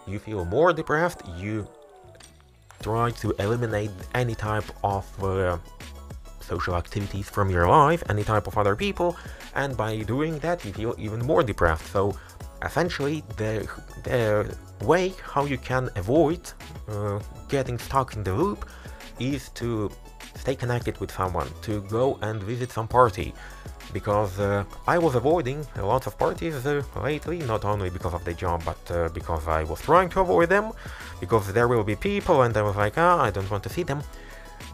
You 0.07 0.19
feel 0.19 0.45
more 0.45 0.71
depressed, 0.73 1.21
you 1.37 1.67
try 2.81 3.11
to 3.11 3.31
eliminate 3.39 3.91
any 4.13 4.35
type 4.35 4.69
of 4.83 5.05
uh, 5.23 5.57
social 6.39 6.75
activities 6.75 7.29
from 7.29 7.49
your 7.49 7.67
life, 7.67 8.03
any 8.09 8.23
type 8.23 8.47
of 8.47 8.57
other 8.57 8.75
people, 8.75 9.17
and 9.55 9.75
by 9.75 9.97
doing 10.03 10.39
that 10.39 10.63
you 10.65 10.71
feel 10.73 10.95
even 10.97 11.19
more 11.19 11.43
depressed. 11.43 11.85
So 11.87 12.17
essentially 12.63 13.23
the, 13.37 13.67
the 14.03 14.55
way 14.85 15.13
how 15.23 15.45
you 15.45 15.57
can 15.57 15.89
avoid 15.95 16.41
uh, 16.89 17.19
getting 17.49 17.77
stuck 17.77 18.15
in 18.15 18.23
the 18.23 18.33
loop 18.33 18.65
is 19.19 19.49
to 19.49 19.89
stay 20.35 20.55
connected 20.55 20.97
with 20.99 21.11
someone, 21.11 21.47
to 21.61 21.81
go 21.81 22.17
and 22.21 22.41
visit 22.43 22.71
some 22.71 22.87
party. 22.87 23.33
Because 23.91 24.39
uh, 24.39 24.63
I 24.87 24.97
was 24.97 25.13
avoiding 25.15 25.65
a 25.75 25.85
lot 25.85 26.07
of 26.07 26.17
parties 26.17 26.65
uh, 26.65 26.81
lately, 27.01 27.39
not 27.39 27.63
only 27.63 27.89
because 27.89 28.13
of 28.13 28.23
the 28.25 28.33
job, 28.33 28.63
but 28.65 28.91
uh, 28.91 29.09
because 29.09 29.47
I 29.47 29.63
was 29.65 29.81
trying 29.81 30.09
to 30.09 30.21
avoid 30.21 30.49
them, 30.49 30.71
because 31.19 31.53
there 31.53 31.67
will 31.67 31.83
be 31.83 31.95
people 31.95 32.41
and 32.41 32.55
I 32.57 32.63
was 32.63 32.75
like, 32.75 32.97
ah, 32.97 33.21
I 33.21 33.29
don't 33.29 33.49
want 33.51 33.63
to 33.63 33.69
see 33.69 33.83
them. 33.83 34.01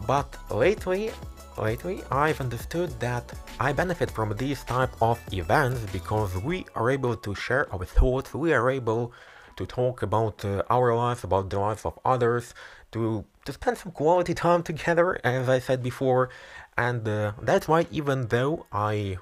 But 0.06 0.34
lately, 0.50 1.10
lately 1.58 2.02
I've 2.10 2.40
understood 2.40 2.98
that 3.00 3.30
I 3.58 3.72
benefit 3.72 4.10
from 4.10 4.34
these 4.36 4.64
type 4.64 4.90
of 5.02 5.20
events 5.32 5.80
because 5.92 6.34
we 6.38 6.64
are 6.74 6.90
able 6.90 7.14
to 7.16 7.34
share 7.34 7.72
our 7.74 7.84
thoughts, 7.84 8.32
we 8.32 8.54
are 8.54 8.70
able 8.70 9.12
to 9.56 9.66
talk 9.66 10.02
about 10.02 10.42
uh, 10.44 10.62
our 10.70 10.94
lives, 10.96 11.24
about 11.24 11.50
the 11.50 11.58
lives 11.58 11.84
of 11.84 11.98
others, 12.04 12.54
to 12.92 13.24
to 13.50 13.54
spend 13.54 13.76
some 13.78 13.92
quality 13.92 14.34
time 14.34 14.62
together, 14.62 15.18
as 15.24 15.48
I 15.48 15.58
said 15.58 15.82
before, 15.82 16.30
and 16.76 17.06
uh, 17.06 17.32
that's 17.42 17.66
why 17.68 17.86
even 17.90 18.28
though 18.28 18.66
I 18.72 19.18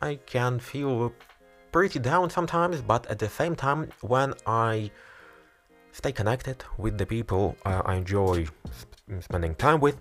I 0.00 0.18
can 0.26 0.58
feel 0.58 1.12
pretty 1.72 1.98
down 1.98 2.30
sometimes, 2.30 2.80
but 2.82 3.06
at 3.06 3.18
the 3.18 3.28
same 3.28 3.54
time, 3.56 3.90
when 4.00 4.34
I 4.46 4.90
stay 5.92 6.12
connected 6.12 6.58
with 6.78 6.96
the 6.98 7.06
people 7.06 7.56
uh, 7.64 7.82
I 7.84 7.94
enjoy 7.96 8.46
sp 8.78 8.90
spending 9.20 9.54
time 9.54 9.80
with, 9.80 9.98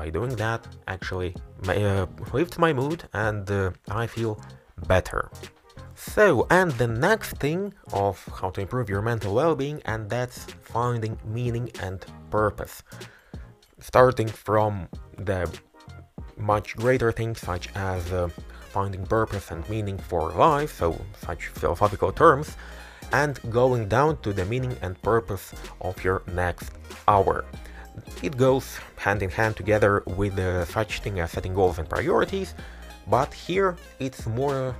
by 0.00 0.10
doing 0.10 0.34
that, 0.36 0.60
actually 0.86 1.34
uh, 1.68 2.06
lifts 2.32 2.58
my 2.58 2.72
mood 2.72 3.00
and 3.12 3.50
uh, 3.50 3.70
I 4.02 4.06
feel 4.06 4.40
better. 4.86 5.30
So, 5.96 6.46
and 6.50 6.70
the 6.72 6.88
next 6.88 7.36
thing 7.44 7.72
of 7.92 8.16
how 8.38 8.50
to 8.50 8.60
improve 8.60 8.88
your 8.88 9.02
mental 9.02 9.32
well-being, 9.34 9.80
and 9.84 10.10
that's 10.10 10.38
finding 10.60 11.16
meaning 11.24 11.70
and 11.80 12.04
purpose. 12.30 12.82
Starting 13.84 14.28
from 14.28 14.88
the 15.18 15.46
much 16.38 16.74
greater 16.74 17.12
things 17.12 17.38
such 17.38 17.68
as 17.74 18.00
uh, 18.12 18.28
finding 18.72 19.04
purpose 19.06 19.50
and 19.50 19.68
meaning 19.68 19.98
for 19.98 20.32
life, 20.32 20.72
so 20.78 20.98
such 21.20 21.48
philosophical 21.48 22.10
terms, 22.10 22.56
and 23.12 23.38
going 23.50 23.86
down 23.86 24.16
to 24.22 24.32
the 24.32 24.44
meaning 24.46 24.74
and 24.80 25.00
purpose 25.02 25.52
of 25.82 26.02
your 26.02 26.22
next 26.32 26.72
hour. 27.06 27.44
It 28.22 28.38
goes 28.38 28.78
hand 28.96 29.22
in 29.22 29.30
hand 29.30 29.54
together 29.54 30.02
with 30.06 30.38
uh, 30.38 30.64
such 30.64 31.00
thing 31.00 31.20
as 31.20 31.30
setting 31.32 31.54
goals 31.54 31.78
and 31.78 31.86
priorities, 31.86 32.54
but 33.06 33.34
here 33.34 33.76
it's 34.00 34.26
more 34.26 34.74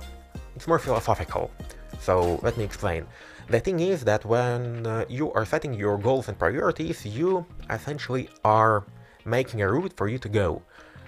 it's 0.55 0.67
more 0.67 0.79
philosophical. 0.79 1.51
So 1.99 2.39
let 2.41 2.57
me 2.57 2.63
explain. 2.63 3.05
The 3.49 3.59
thing 3.59 3.79
is 3.79 4.03
that 4.05 4.25
when 4.25 4.87
uh, 4.87 5.05
you 5.07 5.31
are 5.33 5.45
setting 5.45 5.73
your 5.75 5.97
goals 5.99 6.27
and 6.27 6.37
priorities, 6.37 7.05
you 7.05 7.45
essentially 7.69 8.29
are 8.43 8.83
making 9.25 9.61
a 9.61 9.71
route 9.71 9.93
for 9.97 10.07
you 10.07 10.17
to 10.19 10.29
go. 10.29 10.61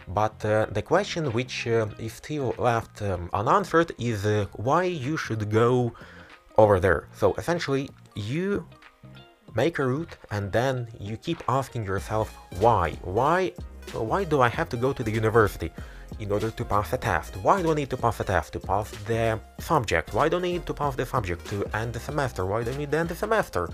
But 0.08 0.44
uh, 0.46 0.68
the 0.72 0.82
question 0.82 1.32
which 1.34 1.68
uh, 1.68 1.88
is 2.00 2.14
still 2.14 2.56
left 2.58 3.02
um, 3.02 3.30
unanswered 3.34 3.92
is 4.00 4.26
uh, 4.26 4.46
why 4.54 4.84
you 4.84 5.18
should 5.18 5.50
go 5.50 5.94
over 6.58 6.80
there. 6.80 7.08
So 7.14 7.34
essentially, 7.36 7.90
you 8.16 8.66
make 9.56 9.80
a 9.80 9.86
route 9.86 10.16
and 10.32 10.52
then 10.52 10.88
you 11.00 11.18
keep 11.18 11.44
asking 11.50 11.84
yourself 11.86 12.34
why. 12.60 12.92
Why 13.04 13.52
why 13.94 14.24
do 14.24 14.42
I 14.42 14.50
have 14.50 14.70
to 14.70 14.78
go 14.78 14.94
to 14.94 15.04
the 15.04 15.12
university? 15.12 15.72
in 16.20 16.32
order 16.32 16.50
to 16.50 16.66
pass 16.66 16.94
a 16.94 16.98
test. 16.98 17.36
Why 17.38 17.62
do 17.62 17.72
I 17.72 17.76
need 17.76 17.90
to 17.92 17.98
pass 17.98 18.20
a 18.20 18.24
test? 18.24 18.54
To 18.54 18.60
pass 18.60 18.90
the 19.06 19.40
subject. 19.60 20.14
Why 20.14 20.30
do 20.30 20.38
I 20.38 20.42
need 20.42 20.66
to 20.66 20.74
pass 20.74 20.96
the 20.96 21.06
subject 21.06 21.46
to 21.48 21.66
end 21.76 21.94
the 21.94 22.00
semester? 22.00 22.46
Why 22.46 22.64
do 22.64 22.72
I 22.72 22.78
need 22.78 22.92
to 22.92 22.98
end 22.98 23.10
the 23.10 23.16
semester? 23.16 23.70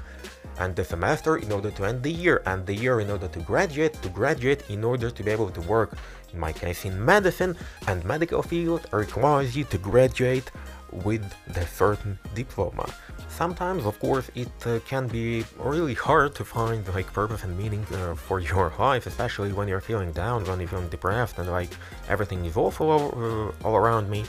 And 0.60 0.76
the 0.76 0.84
semester 0.84 1.38
in 1.38 1.52
order 1.52 1.72
to 1.72 1.86
end 1.86 2.04
the 2.04 2.12
year, 2.12 2.42
and 2.46 2.66
the 2.66 2.76
year 2.76 3.00
in 3.00 3.10
order 3.10 3.28
to 3.28 3.40
graduate, 3.40 3.94
to 4.02 4.10
graduate 4.10 4.70
in 4.70 4.84
order 4.84 5.10
to 5.10 5.24
be 5.24 5.32
able 5.32 5.50
to 5.50 5.62
work, 5.62 5.98
in 6.32 6.40
my 6.40 6.52
case 6.52 6.86
in 6.86 7.04
medicine, 7.04 7.56
and 7.88 8.04
medical 8.06 8.44
field 8.44 8.88
requires 8.92 9.56
you 9.56 9.64
to 9.66 9.78
graduate 9.78 10.52
with 10.92 11.24
the 11.48 11.66
certain 11.66 12.20
diploma. 12.36 12.88
Sometimes, 13.30 13.86
of 13.86 14.00
course, 14.00 14.30
it 14.36 14.52
uh, 14.66 14.80
can 14.88 15.08
be 15.08 15.44
really 15.58 15.96
hard 15.96 16.36
to 16.36 16.46
find 16.46 16.88
like 16.94 17.12
purpose 17.12 17.44
and 17.44 17.58
meaning 17.58 17.86
uh, 17.94 18.14
for 18.14 18.40
your 18.52 18.72
life, 18.78 19.08
especially 19.08 19.52
when 19.54 19.68
you're 19.68 19.82
feeling 19.82 20.12
down, 20.12 20.44
when 20.46 20.60
you're 20.60 20.70
feeling 20.70 20.90
depressed, 20.90 21.40
and 21.40 21.50
like 21.50 21.72
everything 22.10 22.46
is 22.46 22.56
awful 22.58 22.92
all, 22.92 23.10
uh, 23.18 23.68
all 23.68 23.76
around 23.76 24.10
me. 24.10 24.24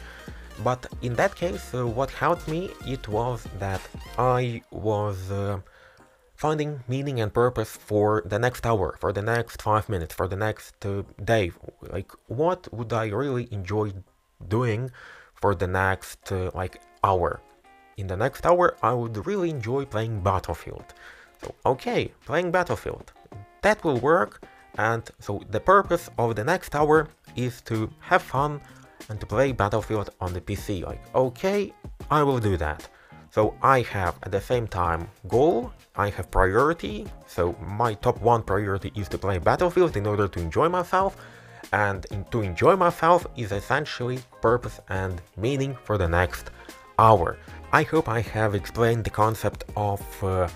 But 0.63 0.87
in 1.03 1.15
that 1.17 1.35
case, 1.35 1.75
uh, 1.75 1.87
what 1.87 2.11
helped 2.11 2.47
me 2.49 2.71
it 2.87 3.09
was 3.09 3.47
that 3.59 3.81
I 4.19 4.63
was 4.71 5.31
uh, 5.31 5.59
finding 6.35 6.83
meaning 6.89 7.21
and 7.21 7.33
purpose 7.33 7.71
for 7.71 8.23
the 8.27 8.39
next 8.39 8.67
hour, 8.67 8.97
for 9.01 9.13
the 9.13 9.23
next 9.23 9.63
five 9.63 9.89
minutes, 9.89 10.15
for 10.15 10.29
the 10.29 10.37
next 10.37 10.85
uh, 10.85 11.03
day. 11.23 11.53
Like, 11.83 12.13
what 12.27 12.73
would 12.73 12.93
I 12.93 13.07
really 13.09 13.49
enjoy 13.51 13.93
doing 14.47 14.91
for 15.35 15.55
the 15.55 15.67
next 15.67 16.31
like 16.55 16.81
hour? 17.03 17.41
in 17.97 18.07
the 18.07 18.17
next 18.17 18.45
hour 18.47 18.77
I 18.83 18.93
would 18.93 19.27
really 19.27 19.51
enjoy 19.51 19.85
playing 19.85 20.21
Battlefield. 20.21 20.85
So 21.41 21.55
okay, 21.67 22.13
playing 22.25 22.51
Battlefield. 22.51 23.13
That 23.63 23.83
will 23.85 23.99
work 23.99 24.43
and 24.77 25.09
so 25.21 25.43
the 25.51 25.61
purpose 25.61 26.11
of 26.19 26.35
the 26.37 26.45
next 26.45 26.75
hour 26.75 27.09
is 27.37 27.61
to 27.63 27.91
have 28.01 28.23
fun 28.23 28.61
and 29.09 29.21
to 29.21 29.27
play 29.27 29.53
Battlefield 29.53 30.11
on 30.21 30.33
the 30.33 30.41
PC. 30.41 30.85
Like, 30.85 31.03
okay, 31.15 31.73
I 32.11 32.23
will 32.23 32.39
do 32.39 32.57
that. 32.57 32.89
So 33.35 33.53
I 33.63 33.81
have 33.97 34.15
at 34.23 34.31
the 34.31 34.41
same 34.41 34.69
time 34.69 35.09
goal, 35.27 35.73
I 35.97 36.09
have 36.11 36.31
priority, 36.31 37.05
so 37.27 37.57
my 37.61 37.95
top 37.95 38.21
one 38.21 38.45
priority 38.45 38.93
is 38.95 39.09
to 39.09 39.19
play 39.19 39.39
Battlefield 39.39 39.97
in 39.97 40.07
order 40.07 40.29
to 40.29 40.39
enjoy 40.39 40.69
myself, 40.69 41.17
and 41.73 42.07
to 42.31 42.43
enjoy 42.43 42.77
myself 42.77 43.27
is 43.37 43.51
essentially 43.51 44.21
purpose 44.41 44.79
and 44.89 45.21
meaning 45.37 45.77
for 45.83 45.99
the 45.99 46.07
next 46.07 46.53
hour. 47.01 47.37
I 47.73 47.83
hope 47.83 48.09
I 48.09 48.21
have 48.21 48.55
explained 48.55 49.03
the 49.03 49.11
concept 49.11 49.65
of 49.77 50.01
uh, 50.23 50.47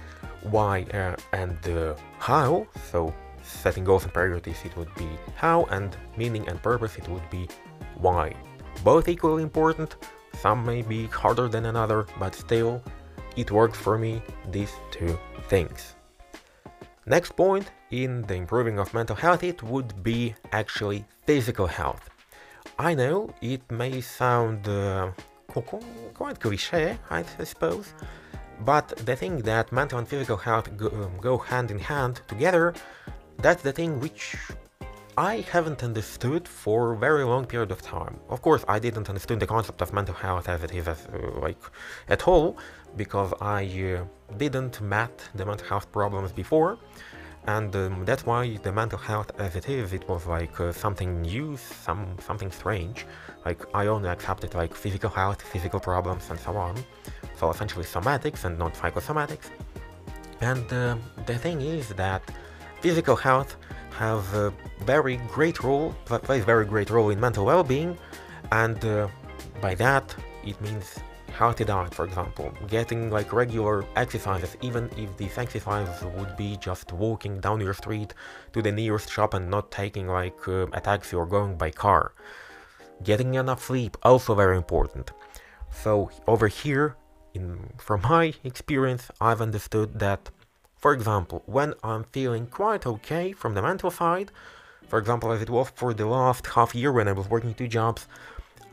why 0.42 0.82
uh, 0.94 1.16
and 1.32 1.58
uh, 1.66 1.96
how. 2.20 2.68
So 2.92 3.12
setting 3.42 3.82
goals 3.82 4.04
and 4.04 4.14
priorities 4.14 4.60
it 4.64 4.76
would 4.76 4.94
be 4.94 5.08
how 5.34 5.64
and 5.72 5.96
meaning 6.16 6.48
and 6.48 6.62
purpose 6.62 6.96
it 6.96 7.08
would 7.08 7.28
be 7.28 7.48
why. 7.96 8.36
Both 8.84 9.08
equally 9.08 9.42
important, 9.42 9.96
some 10.34 10.64
may 10.64 10.82
be 10.82 11.06
harder 11.06 11.48
than 11.48 11.66
another, 11.66 12.06
but 12.18 12.34
still 12.34 12.82
it 13.36 13.50
works 13.50 13.78
for 13.78 13.98
me, 13.98 14.22
these 14.50 14.72
two 14.90 15.18
things. 15.48 15.94
Next 17.06 17.36
point 17.36 17.70
in 17.90 18.22
the 18.22 18.34
improving 18.34 18.78
of 18.78 18.92
mental 18.92 19.16
health 19.16 19.42
it 19.42 19.62
would 19.62 20.02
be 20.02 20.34
actually 20.52 21.04
physical 21.26 21.66
health. 21.66 22.10
I 22.78 22.94
know 22.94 23.34
it 23.40 23.62
may 23.70 24.00
sound 24.00 24.68
uh, 24.68 25.10
quite 26.14 26.38
cliche, 26.38 26.98
I 27.10 27.22
suppose. 27.44 27.94
But 28.64 28.88
the 29.06 29.16
thing 29.16 29.38
that 29.42 29.72
mental 29.72 29.98
and 29.98 30.08
physical 30.08 30.36
health 30.36 30.76
go, 30.76 30.88
um, 30.88 31.16
go 31.20 31.38
hand 31.38 31.70
in 31.70 31.78
hand 31.78 32.20
together, 32.26 32.74
that's 33.38 33.62
the 33.62 33.72
thing 33.72 34.00
which 34.00 34.36
I 35.18 35.40
haven't 35.50 35.82
understood 35.82 36.46
for 36.46 36.92
a 36.92 36.96
very 36.96 37.24
long 37.24 37.44
period 37.44 37.72
of 37.72 37.82
time. 37.82 38.20
Of 38.28 38.40
course, 38.40 38.64
I 38.68 38.78
didn't 38.78 39.08
understand 39.08 39.42
the 39.42 39.48
concept 39.48 39.82
of 39.82 39.92
mental 39.92 40.14
health 40.14 40.48
as 40.48 40.62
it 40.62 40.72
is, 40.72 40.86
as, 40.86 41.08
uh, 41.12 41.40
like, 41.40 41.60
at 42.08 42.28
all, 42.28 42.56
because 42.96 43.34
I 43.40 43.64
uh, 43.64 44.04
didn't 44.36 44.80
met 44.80 45.28
the 45.34 45.44
mental 45.44 45.66
health 45.66 45.90
problems 45.90 46.30
before 46.30 46.78
and 47.48 47.74
um, 47.74 48.04
that's 48.04 48.24
why 48.26 48.58
the 48.62 48.70
mental 48.70 48.98
health 48.98 49.30
as 49.40 49.56
it 49.56 49.68
is 49.68 49.92
it 49.92 50.06
was 50.08 50.26
like 50.26 50.60
uh, 50.60 50.70
something 50.70 51.22
new 51.22 51.56
some 51.56 52.02
something 52.20 52.50
strange. 52.50 53.06
Like 53.44 53.60
i 53.74 53.86
only 53.86 54.10
accepted 54.10 54.54
like 54.54 54.72
physical 54.74 55.10
health 55.10 55.40
physical 55.42 55.80
problems 55.80 56.30
and 56.30 56.38
so 56.38 56.56
on. 56.56 56.76
So 57.38 57.50
essentially 57.50 57.86
somatics 57.86 58.44
and 58.44 58.56
not 58.58 58.74
psychosomatics. 58.74 59.46
And 60.40 60.72
uh, 60.72 60.96
the 61.26 61.38
thing 61.38 61.60
is 61.60 61.88
that 62.04 62.22
physical 62.80 63.16
health 63.16 63.56
have 63.90 64.32
a 64.34 64.52
very 64.84 65.16
great 65.28 65.62
role 65.62 65.92
plays 66.06 66.44
very 66.44 66.64
great 66.64 66.90
role 66.90 67.10
in 67.10 67.18
mental 67.18 67.44
well-being 67.44 67.96
and 68.52 68.84
uh, 68.84 69.08
by 69.60 69.74
that 69.74 70.14
it 70.44 70.60
means 70.60 71.00
healthy 71.38 71.64
diet, 71.64 71.94
for 71.94 72.04
example, 72.04 72.52
getting 72.66 73.10
like 73.10 73.32
regular 73.32 73.84
exercises, 73.94 74.56
even 74.60 74.90
if 74.96 75.16
these 75.16 75.38
exercises 75.38 76.02
would 76.16 76.36
be 76.36 76.56
just 76.56 76.92
walking 76.92 77.38
down 77.40 77.60
your 77.60 77.74
street 77.74 78.12
to 78.52 78.60
the 78.60 78.72
nearest 78.72 79.08
shop 79.08 79.34
and 79.34 79.48
not 79.48 79.70
taking 79.70 80.08
like 80.08 80.40
uh, 80.48 80.66
a 80.72 80.80
taxi 80.80 81.14
or 81.14 81.26
going 81.26 81.56
by 81.56 81.70
car. 81.70 82.12
Getting 83.04 83.34
enough 83.34 83.62
sleep, 83.62 83.96
also 84.02 84.34
very 84.34 84.56
important. 84.56 85.12
So 85.70 86.10
over 86.26 86.48
here, 86.48 86.96
in 87.34 87.70
from 87.78 88.00
my 88.02 88.34
experience, 88.42 89.04
I've 89.20 89.40
understood 89.40 89.98
that 90.00 90.30
For 90.78 90.92
example, 90.92 91.42
when 91.46 91.74
I'm 91.82 92.04
feeling 92.04 92.46
quite 92.46 92.86
okay 92.86 93.32
from 93.32 93.54
the 93.54 93.62
mental 93.62 93.90
side, 93.90 94.30
for 94.88 94.98
example, 94.98 95.32
as 95.32 95.42
it 95.42 95.50
was 95.50 95.70
for 95.74 95.92
the 95.92 96.06
last 96.06 96.46
half 96.46 96.74
year 96.74 96.92
when 96.92 97.08
I 97.08 97.12
was 97.12 97.28
working 97.28 97.52
two 97.52 97.66
jobs, 97.68 98.06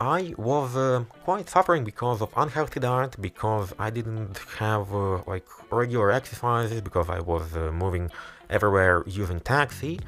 I 0.00 0.34
was 0.36 0.76
uh, 0.76 1.04
quite 1.24 1.50
suffering 1.50 1.82
because 1.82 2.22
of 2.22 2.30
unhealthy 2.36 2.80
diet, 2.80 3.16
because 3.20 3.72
I 3.78 3.90
didn't 3.90 4.38
have 4.58 4.94
uh, 4.94 5.22
like 5.26 5.46
regular 5.72 6.12
exercises, 6.12 6.80
because 6.80 7.08
I 7.08 7.20
was 7.20 7.56
uh, 7.56 7.72
moving 7.72 8.10
everywhere 8.50 9.02
using 9.06 9.40
taxi, 9.40 9.98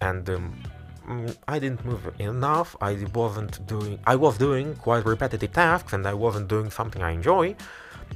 and 0.00 0.28
um, 0.30 0.62
mm, 1.06 1.36
I 1.46 1.58
didn't 1.58 1.84
move 1.84 2.10
enough. 2.18 2.74
I 2.80 2.94
wasn't 3.14 3.64
doing. 3.66 3.98
I 4.06 4.16
was 4.16 4.36
doing 4.36 4.74
quite 4.74 5.04
repetitive 5.04 5.52
tasks, 5.52 5.92
and 5.92 6.06
I 6.06 6.14
wasn't 6.14 6.48
doing 6.48 6.70
something 6.70 7.02
I 7.02 7.12
enjoy. 7.12 7.54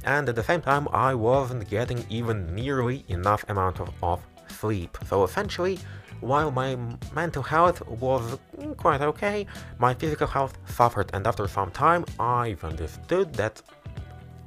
And 0.03 0.27
at 0.29 0.35
the 0.35 0.43
same 0.43 0.61
time, 0.61 0.87
I 0.91 1.13
wasn't 1.13 1.69
getting 1.69 2.05
even 2.09 2.53
nearly 2.55 3.05
enough 3.07 3.45
amount 3.49 3.79
of, 3.79 3.89
of 4.01 4.21
sleep. 4.47 4.97
So 5.07 5.23
essentially, 5.23 5.79
while 6.21 6.51
my 6.51 6.77
mental 7.13 7.43
health 7.43 7.85
was 7.87 8.37
quite 8.77 9.01
okay, 9.01 9.45
my 9.79 9.93
physical 9.93 10.27
health 10.27 10.57
suffered, 10.67 11.09
and 11.13 11.25
after 11.25 11.47
some 11.47 11.71
time, 11.71 12.05
I've 12.19 12.63
understood 12.63 13.33
that 13.33 13.61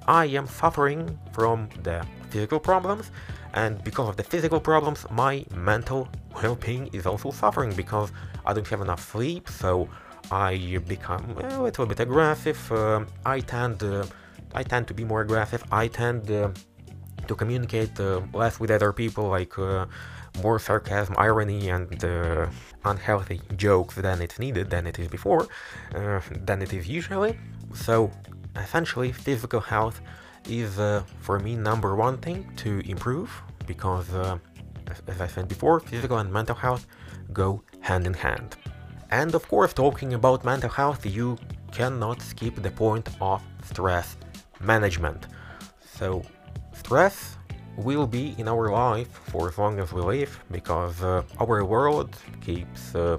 I 0.06 0.26
am 0.26 0.46
suffering 0.46 1.18
from 1.32 1.68
the 1.82 2.06
physical 2.30 2.60
problems, 2.60 3.10
and 3.54 3.82
because 3.82 4.08
of 4.08 4.16
the 4.16 4.22
physical 4.22 4.60
problems, 4.60 5.06
my 5.10 5.44
mental 5.54 6.08
well 6.42 6.56
being 6.56 6.88
is 6.92 7.06
also 7.06 7.30
suffering 7.30 7.72
because 7.74 8.12
I 8.46 8.52
don't 8.52 8.68
have 8.68 8.80
enough 8.80 9.02
sleep, 9.12 9.48
so 9.48 9.88
I 10.30 10.78
become 10.86 11.36
a 11.40 11.62
little 11.62 11.86
bit 11.86 12.00
aggressive. 12.00 12.60
Uh, 12.70 13.04
I 13.24 13.40
tend 13.40 13.82
uh, 13.82 14.04
I 14.54 14.62
tend 14.62 14.86
to 14.88 14.94
be 14.94 15.04
more 15.04 15.20
aggressive. 15.20 15.64
I 15.72 15.88
tend 15.88 16.30
uh, 16.30 16.50
to 17.26 17.34
communicate 17.34 17.98
uh, 17.98 18.20
less 18.32 18.60
with 18.60 18.70
other 18.70 18.92
people, 18.92 19.28
like 19.28 19.58
uh, 19.58 19.86
more 20.42 20.58
sarcasm, 20.58 21.14
irony, 21.18 21.70
and 21.70 22.04
uh, 22.04 22.46
unhealthy 22.84 23.40
jokes 23.56 23.96
than 23.96 24.22
it's 24.22 24.38
needed, 24.38 24.70
than 24.70 24.86
it 24.86 24.98
is 24.98 25.08
before, 25.08 25.48
uh, 25.94 26.20
than 26.48 26.62
it 26.62 26.72
is 26.72 26.88
usually. 26.88 27.38
So, 27.74 28.10
essentially, 28.56 29.10
physical 29.12 29.60
health 29.60 30.00
is 30.48 30.78
uh, 30.78 31.02
for 31.20 31.38
me 31.40 31.56
number 31.56 31.96
one 31.96 32.18
thing 32.18 32.50
to 32.56 32.80
improve 32.88 33.30
because, 33.66 34.08
as 35.08 35.20
I 35.20 35.26
said 35.26 35.48
before, 35.48 35.80
physical 35.80 36.18
and 36.18 36.32
mental 36.32 36.54
health 36.54 36.86
go 37.32 37.62
hand 37.80 38.06
in 38.06 38.14
hand. 38.14 38.56
And 39.10 39.34
of 39.34 39.48
course, 39.48 39.72
talking 39.72 40.14
about 40.14 40.44
mental 40.44 40.70
health, 40.70 41.06
you 41.06 41.38
cannot 41.72 42.20
skip 42.20 42.54
the 42.62 42.70
point 42.70 43.08
of 43.20 43.42
stress 43.64 44.16
management. 44.64 45.26
So, 45.98 46.22
stress 46.72 47.36
will 47.76 48.06
be 48.06 48.34
in 48.38 48.48
our 48.48 48.70
life 48.70 49.08
for 49.30 49.48
as 49.48 49.58
long 49.58 49.80
as 49.80 49.92
we 49.92 50.00
live 50.00 50.42
because 50.50 51.02
uh, 51.02 51.22
our 51.40 51.64
world 51.64 52.16
keeps 52.40 52.94
uh, 52.94 53.18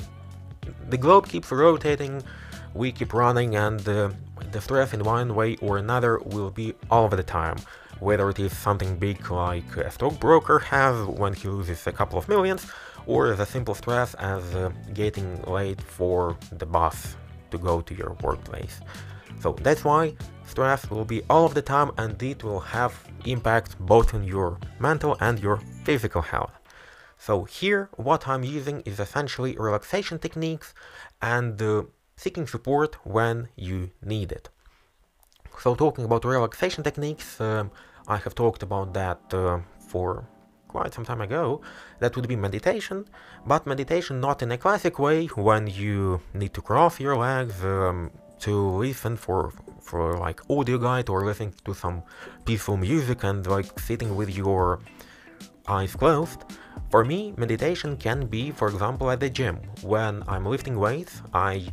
the 0.90 0.98
globe 0.98 1.28
keeps 1.28 1.52
rotating 1.52 2.24
we 2.74 2.92
keep 2.92 3.14
running 3.14 3.56
and 3.56 3.88
uh, 3.88 4.10
the 4.52 4.62
stress 4.62 4.94
in 4.94 5.04
one 5.04 5.36
way 5.36 5.56
or 5.58 5.78
another 5.78 6.20
will 6.20 6.50
be 6.50 6.74
all 6.90 7.10
the 7.10 7.22
time 7.22 7.58
whether 8.00 8.30
it 8.30 8.40
is 8.40 8.56
something 8.56 8.98
big 8.98 9.30
like 9.30 9.78
a 9.78 9.92
stockbroker 9.92 10.60
has 10.60 10.96
when 11.08 11.34
he 11.34 11.48
loses 11.48 11.86
a 11.88 11.92
couple 11.92 12.18
of 12.18 12.28
millions 12.28 12.68
or 13.08 13.36
the 13.36 13.46
simple 13.46 13.76
stress 13.76 14.14
as 14.16 14.44
uh, 14.56 14.72
getting 14.94 15.42
late 15.44 15.82
for 15.82 16.38
the 16.54 16.66
bus 16.66 17.16
to 17.52 17.58
go 17.58 17.82
to 17.82 17.94
your 17.94 18.16
workplace 18.22 18.80
so 19.40 19.54
that's 19.62 19.84
why 19.84 20.14
stress 20.46 20.90
will 20.90 21.06
be 21.06 21.22
all 21.30 21.46
of 21.46 21.54
the 21.54 21.62
time 21.62 21.92
and 21.98 22.22
it 22.22 22.44
will 22.44 22.60
have 22.60 22.94
impact 23.26 23.78
both 23.80 24.14
on 24.14 24.24
your 24.24 24.60
mental 24.80 25.18
and 25.20 25.40
your 25.40 25.58
physical 25.84 26.22
health. 26.22 26.52
So 27.18 27.44
here 27.44 27.90
what 27.96 28.28
I'm 28.28 28.44
using 28.44 28.82
is 28.82 29.00
essentially 29.00 29.56
relaxation 29.58 30.20
techniques 30.20 30.74
and 31.22 31.62
uh, 31.62 31.84
seeking 32.16 32.48
support 32.48 32.96
when 33.04 33.48
you 33.56 33.92
need 34.04 34.32
it. 34.32 34.50
So 35.60 35.76
talking 35.76 36.06
about 36.06 36.26
relaxation 36.26 36.84
techniques, 36.84 37.40
um, 37.42 37.72
I 38.08 38.18
have 38.18 38.36
talked 38.36 38.62
about 38.62 38.94
that 38.94 39.22
uh, 39.34 39.60
for 39.88 40.28
quite 40.68 40.94
some 40.94 41.06
time 41.06 41.22
ago. 41.22 41.62
That 42.00 42.16
would 42.16 42.28
be 42.28 42.36
meditation, 42.36 43.06
but 43.46 43.66
meditation 43.66 44.20
not 44.20 44.42
in 44.44 44.52
a 44.52 44.58
classic 44.58 45.00
way 45.00 45.28
when 45.28 45.68
you 45.68 46.22
need 46.34 46.54
to 46.54 46.62
cross 46.62 47.00
your 47.00 47.16
legs, 47.18 47.64
um, 47.64 48.12
to 48.40 48.70
listen 48.78 49.16
for 49.16 49.52
for 49.82 50.18
like 50.18 50.42
audio 50.50 50.78
guide 50.78 51.10
or 51.10 51.26
listening 51.26 51.54
to 51.64 51.74
some 51.74 52.04
peaceful 52.46 52.78
music 52.78 53.24
and 53.24 53.46
like 53.48 53.80
sitting 53.80 54.16
with 54.16 54.36
your 54.36 54.80
eyes 55.68 55.96
closed. 55.96 56.44
For 56.90 57.04
me, 57.04 57.34
meditation 57.38 57.98
can 57.98 58.26
be, 58.28 58.52
for 58.52 58.68
example, 58.68 59.10
at 59.12 59.20
the 59.20 59.30
gym. 59.30 59.60
When 59.82 60.24
I'm 60.28 60.46
lifting 60.46 60.80
weights, 60.80 61.22
I 61.34 61.68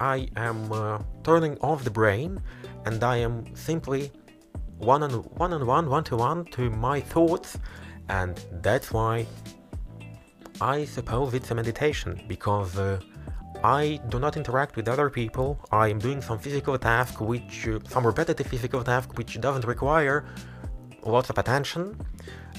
I 0.00 0.28
am 0.36 0.72
uh, 0.72 0.98
turning 1.22 1.56
off 1.58 1.84
the 1.84 1.90
brain 1.90 2.40
and 2.86 3.02
I 3.02 3.16
am 3.18 3.54
simply 3.54 4.12
one 4.78 5.02
on 5.02 5.12
one 5.38 5.52
on 5.52 5.66
one, 5.66 5.88
one 5.88 6.04
to 6.04 6.16
one 6.16 6.44
to 6.56 6.70
my 6.70 7.00
thoughts, 7.00 7.58
and 8.08 8.34
that's 8.60 8.92
why 8.92 9.26
I 10.60 10.84
suppose 10.84 11.34
it's 11.34 11.50
a 11.50 11.54
meditation 11.54 12.22
because. 12.28 12.78
Uh, 12.78 13.00
I 13.64 13.98
do 14.10 14.18
not 14.18 14.36
interact 14.36 14.76
with 14.76 14.88
other 14.88 15.08
people. 15.08 15.58
I 15.72 15.88
am 15.88 15.98
doing 15.98 16.20
some 16.20 16.38
physical 16.38 16.76
task, 16.76 17.22
which 17.22 17.66
uh, 17.66 17.78
some 17.88 18.06
repetitive 18.06 18.46
physical 18.46 18.84
task, 18.84 19.16
which 19.16 19.40
doesn't 19.40 19.64
require 19.64 20.26
lots 21.02 21.30
of 21.30 21.38
attention. 21.38 21.96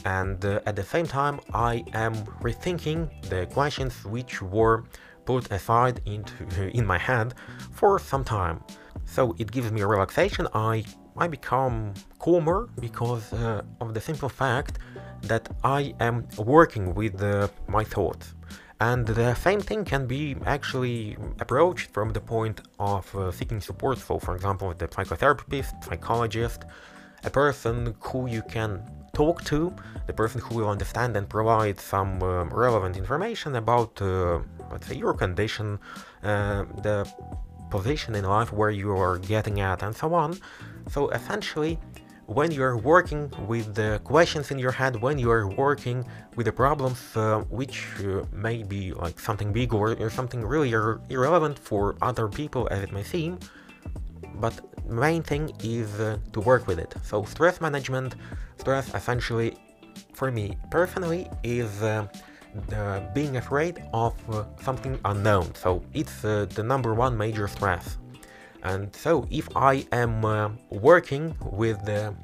And 0.04 0.44
uh, 0.44 0.62
at 0.65 0.76
the 0.76 0.84
same 0.84 1.06
time, 1.06 1.39
I 1.54 1.84
am 1.94 2.15
rethinking 2.41 3.30
the 3.30 3.46
questions 3.46 4.04
which 4.04 4.41
were 4.41 4.86
put 5.26 5.52
aside 5.52 6.02
into 6.08 6.70
in 6.78 6.88
my 6.88 6.98
head 6.98 7.36
for 7.72 8.00
some 8.00 8.24
time. 8.24 8.63
So 9.06 9.36
it 9.38 9.52
gives 9.52 9.72
me 9.72 9.84
relaxation. 9.84 10.48
I 10.56 10.84
I 11.18 11.28
become 11.28 11.94
calmer 12.18 12.68
because 12.82 13.32
uh, 13.32 13.62
of 13.80 13.94
the 13.94 14.02
simple 14.02 14.28
fact 14.28 14.80
that 15.22 15.48
I 15.63 15.94
am 16.00 16.28
working 16.38 16.96
with 16.96 17.22
uh, 17.22 17.48
my 17.68 17.84
thoughts. 17.84 18.34
And 18.80 19.06
the 19.06 19.34
same 19.36 19.62
thing 19.62 19.86
can 19.86 20.06
be 20.06 20.36
actually 20.46 21.18
approached 21.40 21.92
from 21.92 22.12
the 22.12 22.20
point 22.20 22.62
of 22.78 23.14
uh, 23.16 23.32
seeking 23.32 23.62
support. 23.62 24.00
So, 24.00 24.20
for 24.20 24.36
example, 24.36 24.74
the 24.74 24.88
psychotherapist, 24.90 25.86
psychologist, 25.86 26.66
a 27.24 27.30
person 27.30 27.96
who 28.02 28.28
you 28.28 28.42
can 28.42 28.84
talk 29.14 29.44
to, 29.46 29.74
the 30.08 30.14
person 30.14 30.42
who 30.42 30.56
will 30.56 30.70
understand 30.70 31.16
and 31.16 31.28
provide 31.30 31.80
some 31.80 32.22
um, 32.22 32.50
relevant 32.50 32.98
information 32.98 33.56
about, 33.56 34.02
uh, 34.02 34.40
let's 34.70 34.88
say, 34.88 34.96
your 34.96 35.14
condition, 35.14 35.80
uh, 36.24 36.66
the 36.84 37.10
position 37.70 38.14
in 38.14 38.26
life 38.26 38.52
where 38.52 38.72
you 38.72 38.92
are 38.92 39.18
getting 39.20 39.62
at, 39.62 39.84
and 39.84 39.96
so 39.96 40.14
on. 40.14 40.38
So, 40.90 41.10
essentially, 41.10 41.80
when 42.28 42.52
you're 42.52 42.78
working 42.78 43.32
with 43.48 43.76
the 43.76 44.02
questions 44.04 44.52
in 44.52 44.58
your 44.58 44.72
head, 44.72 45.02
when 45.02 45.20
you're 45.20 45.48
working 45.48 46.06
with 46.36 46.46
the 46.46 46.52
problems 46.52 47.00
uh, 47.16 47.40
which 47.50 47.86
uh, 48.00 48.24
may 48.32 48.64
be 48.64 48.94
like 48.94 49.20
something 49.20 49.54
big 49.54 49.74
or, 49.74 49.94
or 50.00 50.10
something 50.10 50.44
really 50.44 50.72
ir- 50.72 51.00
irrelevant 51.10 51.60
for 51.60 51.96
other 52.02 52.28
people 52.28 52.68
as 52.72 52.82
it 52.82 52.92
may 52.92 53.04
seem, 53.04 53.38
but 54.36 54.54
main 54.90 55.22
thing 55.22 55.52
is 55.64 56.00
uh, 56.00 56.18
to 56.34 56.40
work 56.42 56.68
with 56.68 56.80
it. 56.80 56.94
So 57.04 57.24
stress 57.24 57.62
management, 57.62 58.16
stress 58.58 58.94
essentially, 58.94 59.58
for 60.14 60.32
me 60.32 60.58
personally, 60.72 61.30
is 61.44 61.84
uh, 61.84 62.08
being 63.14 63.38
afraid 63.38 63.84
of 63.94 64.14
uh, 64.30 64.46
something 64.62 65.00
unknown. 65.06 65.54
So 65.56 65.84
it's 65.94 66.26
uh, 66.26 66.48
the 66.56 66.64
number 66.64 66.94
one 66.94 67.16
major 67.16 67.48
stress 67.48 67.98
and 68.65 68.95
so 68.95 69.28
if 69.30 69.47
I 69.56 69.86
am 69.91 70.25
uh, 70.25 70.49
working 70.71 71.36
with 71.51 71.86
the, 71.86 72.15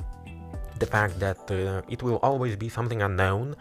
the 0.80 0.88
fact 0.88 1.19
that 1.19 1.39
uh, 1.51 1.84
it 1.88 2.01
will 2.01 2.17
always 2.23 2.56
be 2.56 2.67
something 2.67 3.04
unknown, 3.04 3.56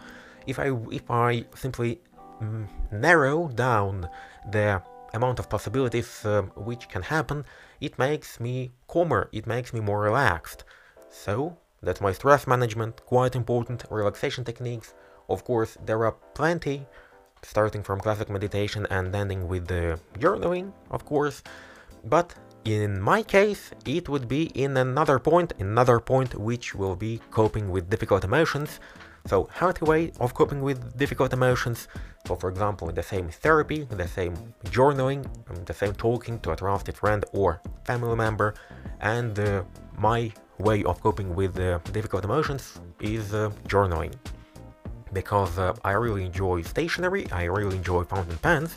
if 0.47 0.57
I 0.57 0.71
if 0.91 1.05
I 1.11 1.45
simply 1.53 2.01
mm, 2.41 2.67
narrow 2.91 3.49
down 3.49 4.09
the 4.49 4.81
amount 5.13 5.37
of 5.37 5.47
possibilities 5.47 6.25
uh, 6.25 6.41
which 6.69 6.89
can 6.89 7.03
happen, 7.03 7.45
it 7.81 7.99
makes 7.99 8.39
me 8.39 8.71
calmer, 8.87 9.29
it 9.31 9.45
makes 9.45 9.73
me 9.73 9.79
more 9.79 10.01
relaxed. 10.01 10.63
So 11.11 11.55
that's 11.83 12.01
my 12.01 12.13
stress 12.13 12.47
management, 12.47 13.05
quite 13.05 13.35
important 13.35 13.85
relaxation 13.91 14.43
techniques. 14.43 14.95
Of 15.29 15.43
course, 15.43 15.77
there 15.85 16.03
are 16.03 16.15
plenty, 16.33 16.87
starting 17.43 17.83
from 17.83 17.99
classic 17.99 18.29
meditation 18.29 18.87
and 18.89 19.15
ending 19.15 19.47
with 19.47 19.67
the 19.67 19.99
journaling, 20.17 20.73
of 20.89 21.05
course. 21.05 21.43
But 22.03 22.33
in 22.65 23.01
my 23.01 23.23
case, 23.23 23.71
it 23.85 24.07
would 24.09 24.27
be 24.27 24.43
in 24.55 24.77
another 24.77 25.19
point, 25.19 25.53
another 25.59 25.99
point 25.99 26.35
which 26.35 26.75
will 26.75 26.95
be 26.95 27.19
coping 27.31 27.69
with 27.69 27.89
difficult 27.89 28.23
emotions. 28.23 28.79
So 29.25 29.49
healthy 29.53 29.85
way 29.85 30.11
of 30.19 30.33
coping 30.33 30.61
with 30.61 30.97
difficult 30.97 31.33
emotions. 31.33 31.87
So 32.27 32.35
for 32.35 32.49
example, 32.49 32.91
the 32.91 33.03
same 33.03 33.29
therapy, 33.29 33.87
the 33.89 34.07
same 34.07 34.35
journaling, 34.65 35.25
the 35.65 35.73
same 35.73 35.93
talking 35.93 36.39
to 36.39 36.51
a 36.51 36.55
trusted 36.55 36.95
friend 36.95 37.23
or 37.33 37.61
family 37.83 38.15
member. 38.15 38.53
And 38.99 39.37
uh, 39.39 39.63
my 39.97 40.31
way 40.59 40.83
of 40.83 41.01
coping 41.01 41.35
with 41.35 41.59
uh, 41.59 41.79
difficult 41.91 42.23
emotions 42.23 42.79
is 42.99 43.33
uh, 43.33 43.51
journaling. 43.67 44.13
because 45.13 45.57
uh, 45.57 45.73
I 45.83 45.91
really 45.91 46.25
enjoy 46.25 46.61
stationery, 46.61 47.29
I 47.31 47.43
really 47.43 47.75
enjoy 47.75 48.03
fountain 48.03 48.37
pens, 48.37 48.75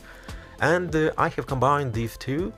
and 0.60 0.94
uh, 0.94 1.12
I 1.18 1.28
have 1.28 1.46
combined 1.46 1.92
these 1.92 2.16
two 2.16 2.52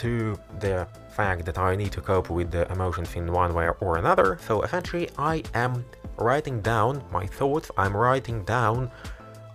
to 0.00 0.38
the 0.60 0.86
fact 1.10 1.44
that 1.44 1.58
I 1.58 1.76
need 1.76 1.92
to 1.92 2.00
cope 2.00 2.30
with 2.30 2.50
the 2.50 2.70
emotions 2.72 3.14
in 3.16 3.32
one 3.32 3.52
way 3.54 3.68
or 3.80 3.98
another. 3.98 4.38
So 4.46 4.62
essentially, 4.62 5.08
I 5.18 5.42
am 5.54 5.84
writing 6.16 6.60
down 6.60 7.02
my 7.10 7.26
thoughts, 7.26 7.70
I'm 7.76 7.96
writing 7.96 8.44
down 8.44 8.90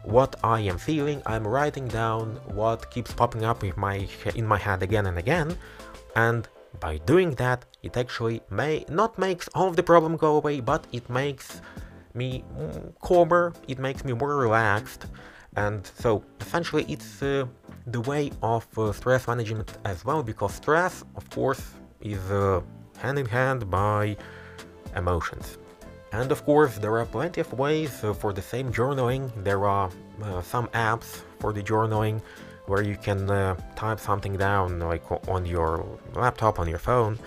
what 0.03 0.35
I 0.43 0.59
am 0.61 0.77
feeling, 0.77 1.21
I'm 1.25 1.47
writing 1.47 1.87
down 1.87 2.39
what 2.59 2.91
keeps 2.91 3.11
popping 3.13 3.43
up 3.43 3.63
in 3.63 3.73
my 3.75 4.07
in 4.35 4.45
my 4.45 4.57
head 4.57 4.83
again 4.83 5.05
and 5.07 5.17
again, 5.17 5.57
and 6.15 6.47
by 6.79 6.97
doing 6.97 7.31
that, 7.35 7.65
it 7.81 7.97
actually 7.97 8.41
may 8.49 8.85
not 8.89 9.17
makes 9.17 9.47
all 9.55 9.67
of 9.67 9.75
the 9.75 9.83
problem 9.83 10.17
go 10.17 10.35
away, 10.35 10.59
but 10.59 10.85
it 10.91 11.09
makes 11.09 11.61
me 12.13 12.43
calmer, 13.01 13.53
it 13.67 13.79
makes 13.79 14.03
me 14.03 14.13
more 14.13 14.35
relaxed, 14.35 15.05
and 15.55 15.89
so 16.03 16.23
essentially 16.41 16.85
it's 16.87 17.21
uh, 17.23 17.45
the 17.87 18.01
way 18.01 18.31
of 18.41 18.65
uh, 18.77 18.91
stress 18.91 19.27
management 19.27 19.77
as 19.85 20.03
well, 20.03 20.23
because 20.23 20.53
stress, 20.53 21.03
of 21.15 21.29
course, 21.29 21.61
is 22.01 22.19
uh, 22.31 22.61
hand 22.97 23.19
in 23.19 23.25
hand 23.25 23.69
by 23.69 24.17
emotions. 24.95 25.57
And 26.11 26.31
of 26.31 26.45
course, 26.45 26.77
there 26.77 26.97
are 26.97 27.05
plenty 27.05 27.41
of 27.41 27.51
ways 27.53 28.03
uh, 28.03 28.13
for 28.13 28.33
the 28.33 28.41
same 28.41 28.71
journaling. 28.71 29.31
There 29.43 29.65
are 29.65 29.89
uh, 30.23 30.41
some 30.41 30.67
apps 30.69 31.23
for 31.39 31.51
the 31.53 31.61
journaling 31.61 32.21
where 32.67 32.81
you 32.81 32.95
can 32.95 33.29
uh, 33.29 33.55
type 33.75 33.99
something 33.99 34.37
down, 34.37 34.79
like 34.79 35.03
on 35.27 35.45
your 35.45 35.85
laptop, 36.15 36.59
on 36.59 36.67
your 36.67 36.79
phone, 36.79 37.19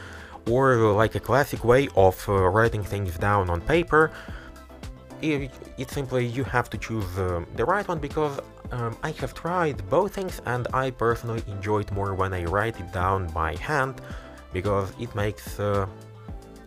or 0.49 0.77
like 0.93 1.15
a 1.15 1.21
classic 1.21 1.65
way 1.65 1.89
of 1.95 2.27
writing 2.27 2.83
things 2.83 3.17
down 3.19 3.51
on 3.51 3.61
paper 3.61 4.11
it, 5.23 5.51
it 5.77 5.91
simply 5.91 6.27
you 6.27 6.45
have 6.45 6.71
to 6.71 6.79
choose 6.79 7.19
uh, 7.19 7.45
the 7.57 7.65
right 7.65 7.87
one 7.87 7.99
because 7.99 8.39
um, 8.73 8.97
I 9.03 9.11
have 9.13 9.35
tried 9.35 9.89
both 9.89 10.15
things 10.15 10.41
and 10.47 10.67
I 10.75 10.91
personally 10.91 11.43
enjoy 11.49 11.81
it 11.81 11.93
more 11.93 12.15
when 12.15 12.33
I 12.33 12.45
write 12.45 12.79
it 12.79 12.93
down 12.93 13.27
by 13.29 13.57
hand 13.57 14.01
because 14.53 14.93
it 14.99 15.15
makes 15.15 15.59
uh, 15.59 15.87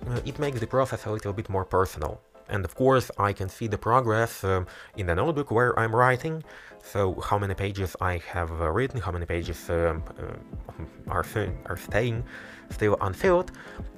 uh, 0.07 0.19
it 0.25 0.39
makes 0.39 0.59
the 0.59 0.67
process 0.67 1.05
a 1.05 1.11
little 1.11 1.33
bit 1.33 1.49
more 1.49 1.65
personal. 1.65 2.19
And 2.49 2.65
of 2.65 2.75
course, 2.75 3.09
I 3.17 3.31
can 3.31 3.47
see 3.47 3.67
the 3.67 3.77
progress 3.77 4.43
um, 4.43 4.67
in 4.97 5.05
the 5.05 5.15
notebook 5.15 5.51
where 5.51 5.77
I'm 5.79 5.95
writing. 5.95 6.43
So 6.83 7.21
how 7.21 7.37
many 7.37 7.53
pages 7.53 7.95
I 8.01 8.17
have 8.27 8.51
uh, 8.59 8.69
written, 8.71 8.99
how 8.99 9.11
many 9.11 9.25
pages 9.25 9.69
um, 9.69 10.03
uh, 10.19 11.11
are, 11.11 11.25
are 11.67 11.77
staying 11.77 12.23
still 12.71 12.97
unfilled. 13.01 13.51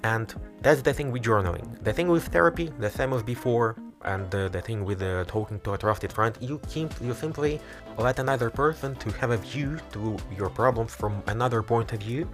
And 0.03 0.33
that's 0.61 0.81
the 0.81 0.93
thing 0.93 1.11
with 1.11 1.23
journaling. 1.23 1.83
The 1.83 1.93
thing 1.93 2.09
with 2.09 2.27
therapy, 2.27 2.71
the 2.79 2.89
same 2.89 3.13
as 3.13 3.23
before, 3.23 3.77
and 4.05 4.33
uh, 4.33 4.49
the 4.49 4.61
thing 4.61 4.85
with 4.85 5.01
uh, 5.01 5.23
talking 5.25 5.59
to 5.61 5.73
a 5.73 5.77
trusted 5.77 6.11
friend, 6.11 6.37
you 6.39 6.59
keep 6.69 6.89
you 7.01 7.13
simply 7.13 7.59
let 7.97 8.19
another 8.19 8.49
person 8.49 8.95
to 8.95 9.11
have 9.13 9.31
a 9.31 9.37
view 9.37 9.79
to 9.93 10.17
your 10.37 10.49
problems 10.49 10.93
from 10.93 11.23
another 11.27 11.61
point 11.63 11.93
of 11.93 11.99
view. 11.99 12.29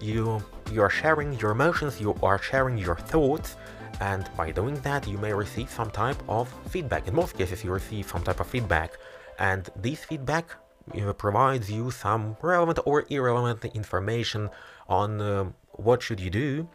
You 0.00 0.42
you 0.72 0.82
are 0.82 0.90
sharing 0.90 1.38
your 1.38 1.52
emotions, 1.52 2.00
you 2.00 2.14
are 2.22 2.38
sharing 2.38 2.76
your 2.78 2.96
thoughts, 2.96 3.56
and 4.00 4.28
by 4.36 4.50
doing 4.50 4.74
that, 4.80 5.06
you 5.06 5.18
may 5.18 5.32
receive 5.32 5.70
some 5.70 5.90
type 5.90 6.20
of 6.28 6.48
feedback. 6.68 7.08
In 7.08 7.14
most 7.14 7.36
cases, 7.36 7.64
you 7.64 7.70
receive 7.70 8.08
some 8.08 8.22
type 8.22 8.40
of 8.40 8.46
feedback, 8.46 8.98
and 9.38 9.70
this 9.76 10.04
feedback 10.04 10.56
uh, 11.00 11.12
provides 11.14 11.70
you 11.70 11.90
some 11.90 12.36
relevant 12.42 12.78
or 12.84 13.06
irrelevant 13.08 13.64
information 13.74 14.50
on 14.88 15.20
uh, 15.20 15.44
what 15.72 16.02
should 16.02 16.20
you 16.20 16.30
do 16.30 16.68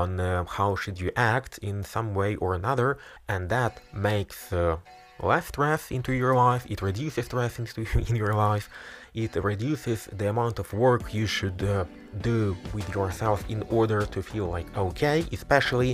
on 0.00 0.08
uh, 0.20 0.44
how 0.44 0.70
should 0.74 0.98
you 0.98 1.10
act 1.16 1.52
in 1.58 1.76
some 1.94 2.08
way 2.14 2.34
or 2.36 2.54
another 2.54 2.90
and 3.28 3.42
that 3.56 3.72
makes 3.92 4.52
uh, 4.52 4.76
less 5.20 5.46
stress 5.52 5.90
into 5.90 6.12
your 6.22 6.34
life 6.34 6.64
it 6.74 6.80
reduces 6.80 7.26
stress 7.26 7.58
into 7.58 7.80
in 8.08 8.16
your 8.16 8.34
life 8.48 8.66
it 9.14 9.34
reduces 9.52 9.98
the 10.18 10.26
amount 10.34 10.58
of 10.58 10.72
work 10.72 11.12
you 11.12 11.26
should 11.26 11.62
uh, 11.62 11.84
do 12.22 12.56
with 12.72 12.88
yourself 12.94 13.38
in 13.54 13.60
order 13.78 14.00
to 14.14 14.22
feel 14.22 14.46
like 14.46 14.68
okay 14.76 15.18
especially 15.32 15.92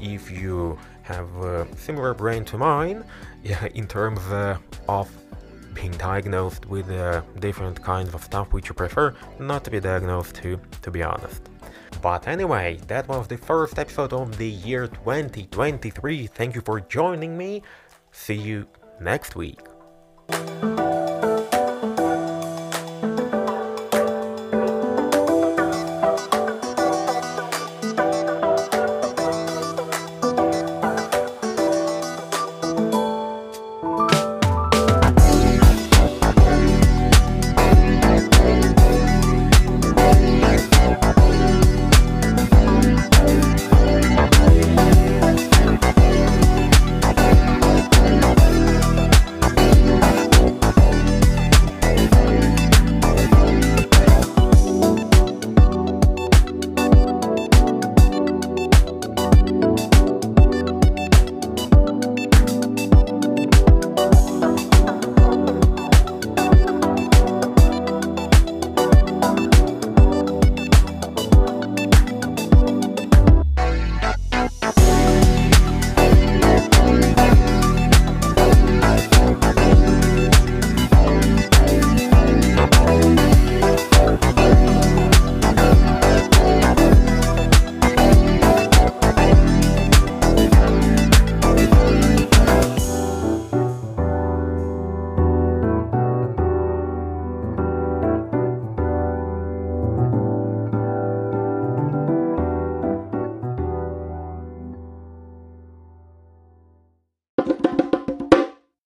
if 0.00 0.22
you 0.30 0.78
have 1.02 1.28
a 1.36 1.66
similar 1.76 2.14
brain 2.14 2.42
to 2.44 2.56
mine 2.56 3.04
in 3.74 3.86
terms 3.86 4.22
uh, 4.30 4.56
of 4.88 5.08
being 5.74 5.92
diagnosed 6.10 6.64
with 6.66 6.88
uh, 6.90 7.20
different 7.40 7.82
kinds 7.82 8.14
of 8.14 8.22
stuff 8.24 8.46
which 8.54 8.68
you 8.68 8.74
prefer 8.74 9.14
not 9.38 9.60
to 9.64 9.70
be 9.70 9.80
diagnosed 9.80 10.34
to 10.36 10.58
to 10.80 10.90
be 10.90 11.02
honest 11.02 11.42
but 12.04 12.28
anyway, 12.28 12.78
that 12.86 13.08
was 13.08 13.26
the 13.28 13.38
first 13.38 13.78
episode 13.78 14.12
of 14.12 14.36
the 14.36 14.46
year 14.46 14.88
2023. 14.88 16.26
Thank 16.26 16.54
you 16.54 16.60
for 16.60 16.78
joining 16.78 17.34
me. 17.38 17.62
See 18.12 18.34
you 18.34 18.66
next 19.00 19.36
week. 19.36 19.60